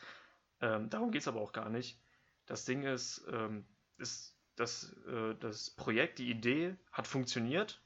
Ähm, 0.61 0.89
darum 0.89 1.11
geht 1.11 1.21
es 1.21 1.27
aber 1.27 1.41
auch 1.41 1.51
gar 1.51 1.69
nicht. 1.69 1.99
Das 2.45 2.65
Ding 2.65 2.83
ist, 2.83 3.25
ähm, 3.31 3.65
ist 3.97 4.37
das, 4.55 4.93
äh, 5.07 5.35
das 5.35 5.69
Projekt, 5.69 6.19
die 6.19 6.29
Idee 6.29 6.75
hat 6.91 7.07
funktioniert. 7.07 7.81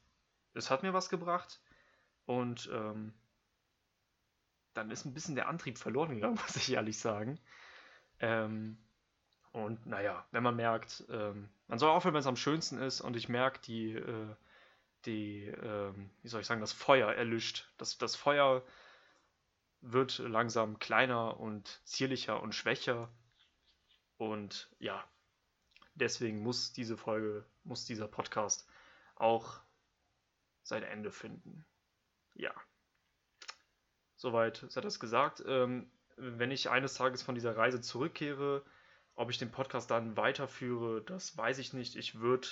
Es 0.54 0.70
hat 0.70 0.84
mir 0.84 0.94
was 0.94 1.10
gebracht. 1.10 1.62
Und 2.26 2.70
ähm, 2.72 3.14
dann 4.74 4.92
ist 4.92 5.06
ein 5.06 5.14
bisschen 5.14 5.36
der 5.36 5.48
Antrieb 5.48 5.78
verloren 5.78 6.16
gegangen, 6.16 6.36
muss 6.42 6.56
ich 6.56 6.72
ehrlich 6.72 7.00
sagen. 7.00 7.40
Ähm, 8.20 8.78
und 9.52 9.88
naja, 9.88 10.28
wenn 10.32 10.44
man 10.44 10.56
merkt, 10.56 11.06
ähm, 11.10 11.50
man 11.68 11.80
soll 11.80 11.90
aufhören, 11.90 12.14
wenn 12.14 12.22
es 12.22 12.28
am 12.28 12.36
schönsten 12.36 12.78
ist. 12.78 13.02
Und 13.02 13.16
ich 13.16 13.30
merke, 13.30 13.60
die, 13.62 13.94
äh, 13.94 14.36
die, 15.06 15.46
ähm, 15.46 16.10
wie 16.22 16.28
soll 16.28 16.42
ich 16.42 16.48
sagen, 16.48 16.62
das 16.62 16.74
Feuer 16.74 17.12
erlischt. 17.14 17.72
Das, 17.78 17.98
das 17.98 18.16
Feuer 18.16 18.64
wird 19.82 20.20
langsam 20.20 20.80
kleiner 20.80 21.40
und 21.40 21.82
zierlicher 21.86 22.42
und 22.42 22.54
schwächer. 22.54 23.10
Und 24.18 24.70
ja, 24.80 25.04
deswegen 25.96 26.44
muss 26.44 26.74
diese 26.74 26.98
Folge, 26.98 27.46
muss 27.64 27.86
dieser 27.86 28.08
Podcast 28.08 28.68
auch 29.16 29.62
sein 30.64 30.84
Ende 30.84 31.12
finden. 31.12 31.66
Ja. 32.36 32.54
Soweit 34.18 34.66
sei 34.68 34.82
das 34.82 35.00
gesagt. 35.00 35.44
Ähm, 35.48 35.90
wenn 36.18 36.52
ich 36.52 36.70
eines 36.70 36.96
Tages 36.96 37.24
von 37.24 37.36
dieser 37.36 37.56
Reise 37.56 37.80
zurückkehre, 37.80 38.66
Ob 39.20 39.30
ich 39.30 39.38
den 39.38 39.52
Podcast 39.52 39.92
dann 39.92 40.16
weiterführe, 40.16 41.02
das 41.02 41.36
weiß 41.36 41.58
ich 41.58 41.74
nicht. 41.74 41.98
Ich 41.98 42.22
würde 42.22 42.48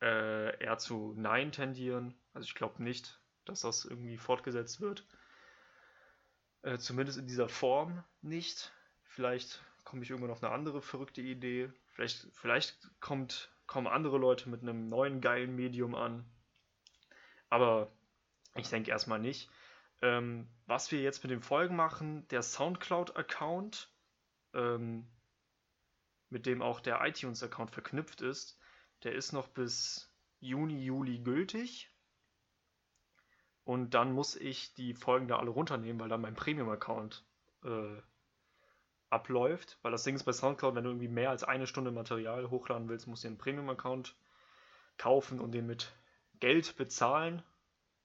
äh, 0.00 0.62
eher 0.62 0.78
zu 0.78 1.14
Nein 1.16 1.52
tendieren. 1.52 2.14
Also 2.32 2.46
ich 2.46 2.54
glaube 2.54 2.82
nicht, 2.82 3.20
dass 3.44 3.60
das 3.60 3.84
irgendwie 3.84 4.18
fortgesetzt 4.18 4.80
wird. 4.80 5.06
Äh, 6.62 6.78
zumindest 6.78 7.18
in 7.18 7.26
dieser 7.26 7.48
Form 7.48 8.04
nicht. 8.22 8.72
Vielleicht 9.02 9.62
komme 9.84 10.02
ich 10.02 10.10
irgendwann 10.10 10.30
auf 10.30 10.42
eine 10.42 10.52
andere 10.52 10.82
verrückte 10.82 11.20
Idee. 11.20 11.72
Vielleicht, 11.88 12.28
vielleicht 12.32 12.76
kommt, 13.00 13.50
kommen 13.66 13.86
andere 13.86 14.18
Leute 14.18 14.48
mit 14.48 14.62
einem 14.62 14.88
neuen 14.88 15.20
geilen 15.20 15.56
Medium 15.56 15.94
an. 15.94 16.24
Aber 17.48 17.90
ich 18.54 18.68
denke 18.68 18.90
erstmal 18.90 19.18
nicht. 19.18 19.50
Ähm, 20.02 20.48
was 20.66 20.92
wir 20.92 21.02
jetzt 21.02 21.22
mit 21.22 21.30
den 21.30 21.42
Folgen 21.42 21.76
machen, 21.76 22.26
der 22.28 22.42
Soundcloud-Account, 22.42 23.92
ähm, 24.54 25.06
mit 26.30 26.46
dem 26.46 26.62
auch 26.62 26.80
der 26.80 27.04
iTunes-Account 27.04 27.70
verknüpft 27.70 28.22
ist, 28.22 28.59
der 29.02 29.12
ist 29.12 29.32
noch 29.32 29.48
bis 29.48 30.10
Juni, 30.40 30.82
Juli 30.82 31.18
gültig. 31.18 31.90
Und 33.64 33.94
dann 33.94 34.12
muss 34.12 34.36
ich 34.36 34.74
die 34.74 34.94
Folgen 34.94 35.28
da 35.28 35.38
alle 35.38 35.50
runternehmen, 35.50 36.00
weil 36.00 36.08
dann 36.08 36.20
mein 36.20 36.34
Premium-Account 36.34 37.24
äh, 37.64 37.96
abläuft. 39.10 39.78
Weil 39.82 39.92
das 39.92 40.02
Ding 40.02 40.16
ist 40.16 40.24
bei 40.24 40.32
Soundcloud, 40.32 40.74
wenn 40.74 40.84
du 40.84 40.90
irgendwie 40.90 41.08
mehr 41.08 41.30
als 41.30 41.44
eine 41.44 41.66
Stunde 41.66 41.90
Material 41.90 42.50
hochladen 42.50 42.88
willst, 42.88 43.06
musst 43.06 43.24
du 43.24 43.28
einen 43.28 43.38
Premium-Account 43.38 44.16
kaufen 44.96 45.40
und 45.40 45.52
den 45.52 45.66
mit 45.66 45.92
Geld 46.40 46.76
bezahlen. 46.76 47.42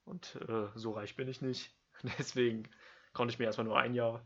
Und 0.04 0.36
äh, 0.48 0.68
so 0.76 0.92
reich 0.92 1.16
bin 1.16 1.28
ich 1.28 1.42
nicht. 1.42 1.74
Deswegen 2.20 2.70
konnte 3.14 3.34
ich 3.34 3.40
mir 3.40 3.46
erstmal 3.46 3.66
nur 3.66 3.80
ein 3.80 3.94
Jahr, 3.94 4.22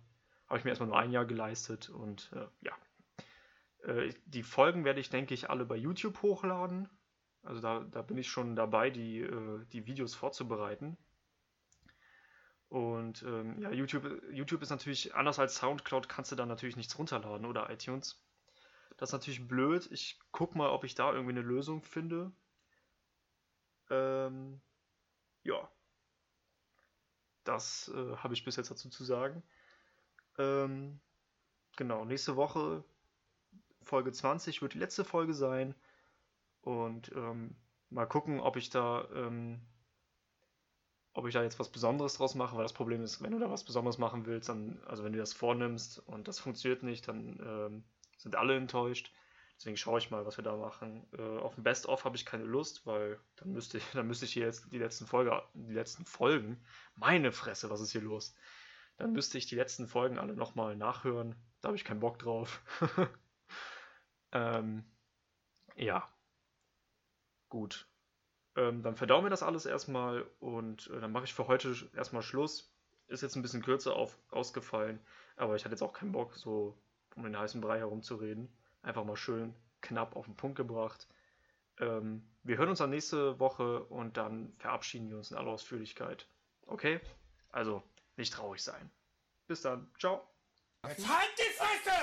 habe 0.47 0.58
ich 0.58 0.65
mir 0.65 0.71
erstmal 0.71 0.89
nur 0.89 0.99
ein 0.99 1.12
Jahr 1.12 1.25
geleistet 1.25 1.89
und 1.89 2.32
äh, 2.34 2.47
ja. 2.62 2.73
Äh, 3.84 4.13
die 4.26 4.44
Folgen 4.44 4.86
werde 4.86 5.00
ich, 5.00 5.10
denke 5.10 5.34
ich, 5.34 5.50
alle 5.50 5.65
bei 5.65 5.76
YouTube 5.76 6.22
hochladen. 6.22 6.89
Also 7.44 7.62
da, 7.62 7.80
da 7.92 8.02
bin 8.02 8.18
ich 8.18 8.30
schon 8.30 8.56
dabei, 8.56 8.89
die, 8.89 9.22
äh, 9.22 9.65
die 9.72 9.86
Videos 9.86 10.15
vorzubereiten. 10.15 10.98
Und 12.68 13.24
ähm, 13.24 13.60
ja, 13.62 13.72
YouTube, 13.72 14.22
YouTube 14.32 14.62
ist 14.62 14.70
natürlich 14.70 15.15
anders 15.15 15.39
als 15.39 15.56
Soundcloud, 15.56 16.08
kannst 16.08 16.32
du 16.32 16.36
da 16.36 16.46
natürlich 16.46 16.78
nichts 16.78 16.98
runterladen 17.00 17.48
oder 17.48 17.70
iTunes. 17.72 18.22
Das 18.98 19.10
ist 19.10 19.13
natürlich 19.13 19.48
blöd. 19.48 19.88
Ich 19.92 20.20
guck 20.32 20.56
mal, 20.56 20.70
ob 20.70 20.84
ich 20.84 20.94
da 20.94 21.12
irgendwie 21.12 21.32
eine 21.32 21.42
Lösung 21.42 21.82
finde. 21.82 22.32
Ähm, 23.89 24.62
ja. 25.44 25.72
Das 27.44 27.89
äh, 27.96 28.18
habe 28.18 28.34
ich 28.34 28.44
bis 28.44 28.58
jetzt 28.58 28.70
dazu 28.70 28.89
zu 28.89 29.04
sagen. 29.04 29.42
Ähm, 30.38 31.00
genau, 31.76 32.06
nächste 32.06 32.36
Woche, 32.36 32.84
Folge 33.89 34.12
20, 34.12 34.62
wird 34.62 34.73
die 34.73 34.80
letzte 34.80 35.04
Folge 35.04 35.34
sein. 35.34 35.75
Und 36.62 37.12
ähm, 37.15 37.56
mal 37.89 38.06
gucken, 38.06 38.39
ob 38.39 38.56
ich 38.56 38.69
da 38.69 39.08
ähm, 39.13 39.62
ob 41.13 41.28
ich 41.28 41.34
da 41.34 41.43
jetzt 41.43 41.60
was 41.60 41.69
Besonderes 41.69 42.15
draus 42.15 42.36
mache, 42.36 42.56
weil 42.56 42.63
das 42.63 42.73
Problem 42.73 43.04
ist, 43.04 43.21
wenn 43.21 43.32
du 43.32 43.39
da 43.39 43.49
was 43.49 43.63
Besonderes 43.63 43.97
machen 43.97 44.25
willst, 44.25 44.49
dann, 44.49 44.82
also 44.86 45.04
wenn 45.04 45.12
du 45.12 45.19
das 45.19 45.34
vornimmst 45.34 45.99
und 46.08 46.28
das 46.28 46.39
funktioniert 46.39 46.84
nicht, 46.84 47.08
dann 47.08 47.39
ähm, 47.43 47.84
sind 48.17 48.36
alle 48.36 48.56
enttäuscht. 48.56 49.12
Deswegen 49.58 49.75
schaue 49.75 49.99
ich 49.99 50.12
mal, 50.12 50.25
was 50.25 50.38
wir 50.38 50.43
da 50.43 50.56
machen. 50.56 51.06
Äh, 51.17 51.39
auf 51.39 51.56
dem 51.56 51.63
Best-of 51.63 52.06
habe 52.06 52.15
ich 52.15 52.25
keine 52.25 52.45
Lust, 52.45 52.86
weil 52.86 53.19
dann 53.36 53.52
müsste 53.52 53.80
ich, 53.80 53.84
dann 53.93 54.08
müsste 54.08 54.25
ich 54.25 54.34
hier 54.34 54.45
jetzt 54.45 54.71
die 54.71 54.78
letzten 54.78 55.06
Folge, 55.06 55.41
die 55.54 55.73
letzten 55.73 56.06
Folgen, 56.06 56.63
meine 56.95 57.32
Fresse, 57.32 57.69
was 57.69 57.82
ist 57.82 57.91
hier 57.91 58.02
los? 58.02 58.36
Dann 58.95 59.13
müsste 59.13 59.38
ich 59.38 59.47
die 59.47 59.56
letzten 59.56 59.88
Folgen 59.88 60.19
alle 60.19 60.36
nochmal 60.36 60.75
nachhören. 60.75 61.36
Da 61.62 61.67
habe 61.67 61.78
ich 61.78 61.86
keinen 61.86 62.02
Bock 62.02 62.19
drauf. 62.19 62.62
ähm, 64.32 64.84
ja. 65.76 66.08
Gut. 67.50 67.88
Ähm, 68.56 68.84
dann 68.84 68.96
verdauen 68.96 69.24
wir 69.24 69.30
das 69.30 69.44
alles 69.44 69.65
erstmal 69.65 70.26
und 70.39 70.89
äh, 70.94 71.00
dann 71.00 71.12
mache 71.12 71.26
ich 71.26 71.34
für 71.34 71.48
heute 71.48 71.76
erstmal 71.96 72.24
Schluss. 72.24 72.72
Ist 73.08 73.22
jetzt 73.22 73.36
ein 73.36 73.42
bisschen 73.42 73.63
kürzer 73.63 73.96
auf, 73.96 74.18
ausgefallen, 74.30 75.00
aber 75.36 75.56
ich 75.56 75.65
hatte 75.65 75.74
jetzt 75.74 75.82
auch 75.82 75.94
keinen 75.94 76.12
Bock, 76.12 76.36
so 76.36 76.78
um 77.15 77.24
den 77.24 77.38
heißen 77.38 77.62
Brei 77.62 77.80
herumzureden. 77.80 78.50
Einfach 78.84 79.04
mal 79.04 79.15
schön 79.15 79.56
knapp 79.82 80.15
auf 80.15 80.26
den 80.26 80.36
Punkt 80.36 80.58
gebracht. 80.58 81.08
Ähm, 81.80 82.28
wir 82.44 82.58
hören 82.58 82.70
uns 82.70 82.80
dann 82.80 82.89
nächste 82.89 83.39
Woche 83.39 83.84
und 83.86 84.18
dann 84.18 84.54
verabschieden 84.58 85.10
wir 85.10 85.18
uns 85.18 85.32
in 85.32 85.38
aller 85.38 85.52
Ausführlichkeit. 85.52 86.28
Okay? 86.65 87.00
Also 87.52 87.82
nicht 88.18 88.34
traurig 88.34 88.63
sein. 88.63 88.92
Bis 89.48 89.62
dann. 89.62 89.89
Ciao. 89.98 90.28
Halt 90.84 90.98
die 90.98 91.54
Fresse! 91.58 92.00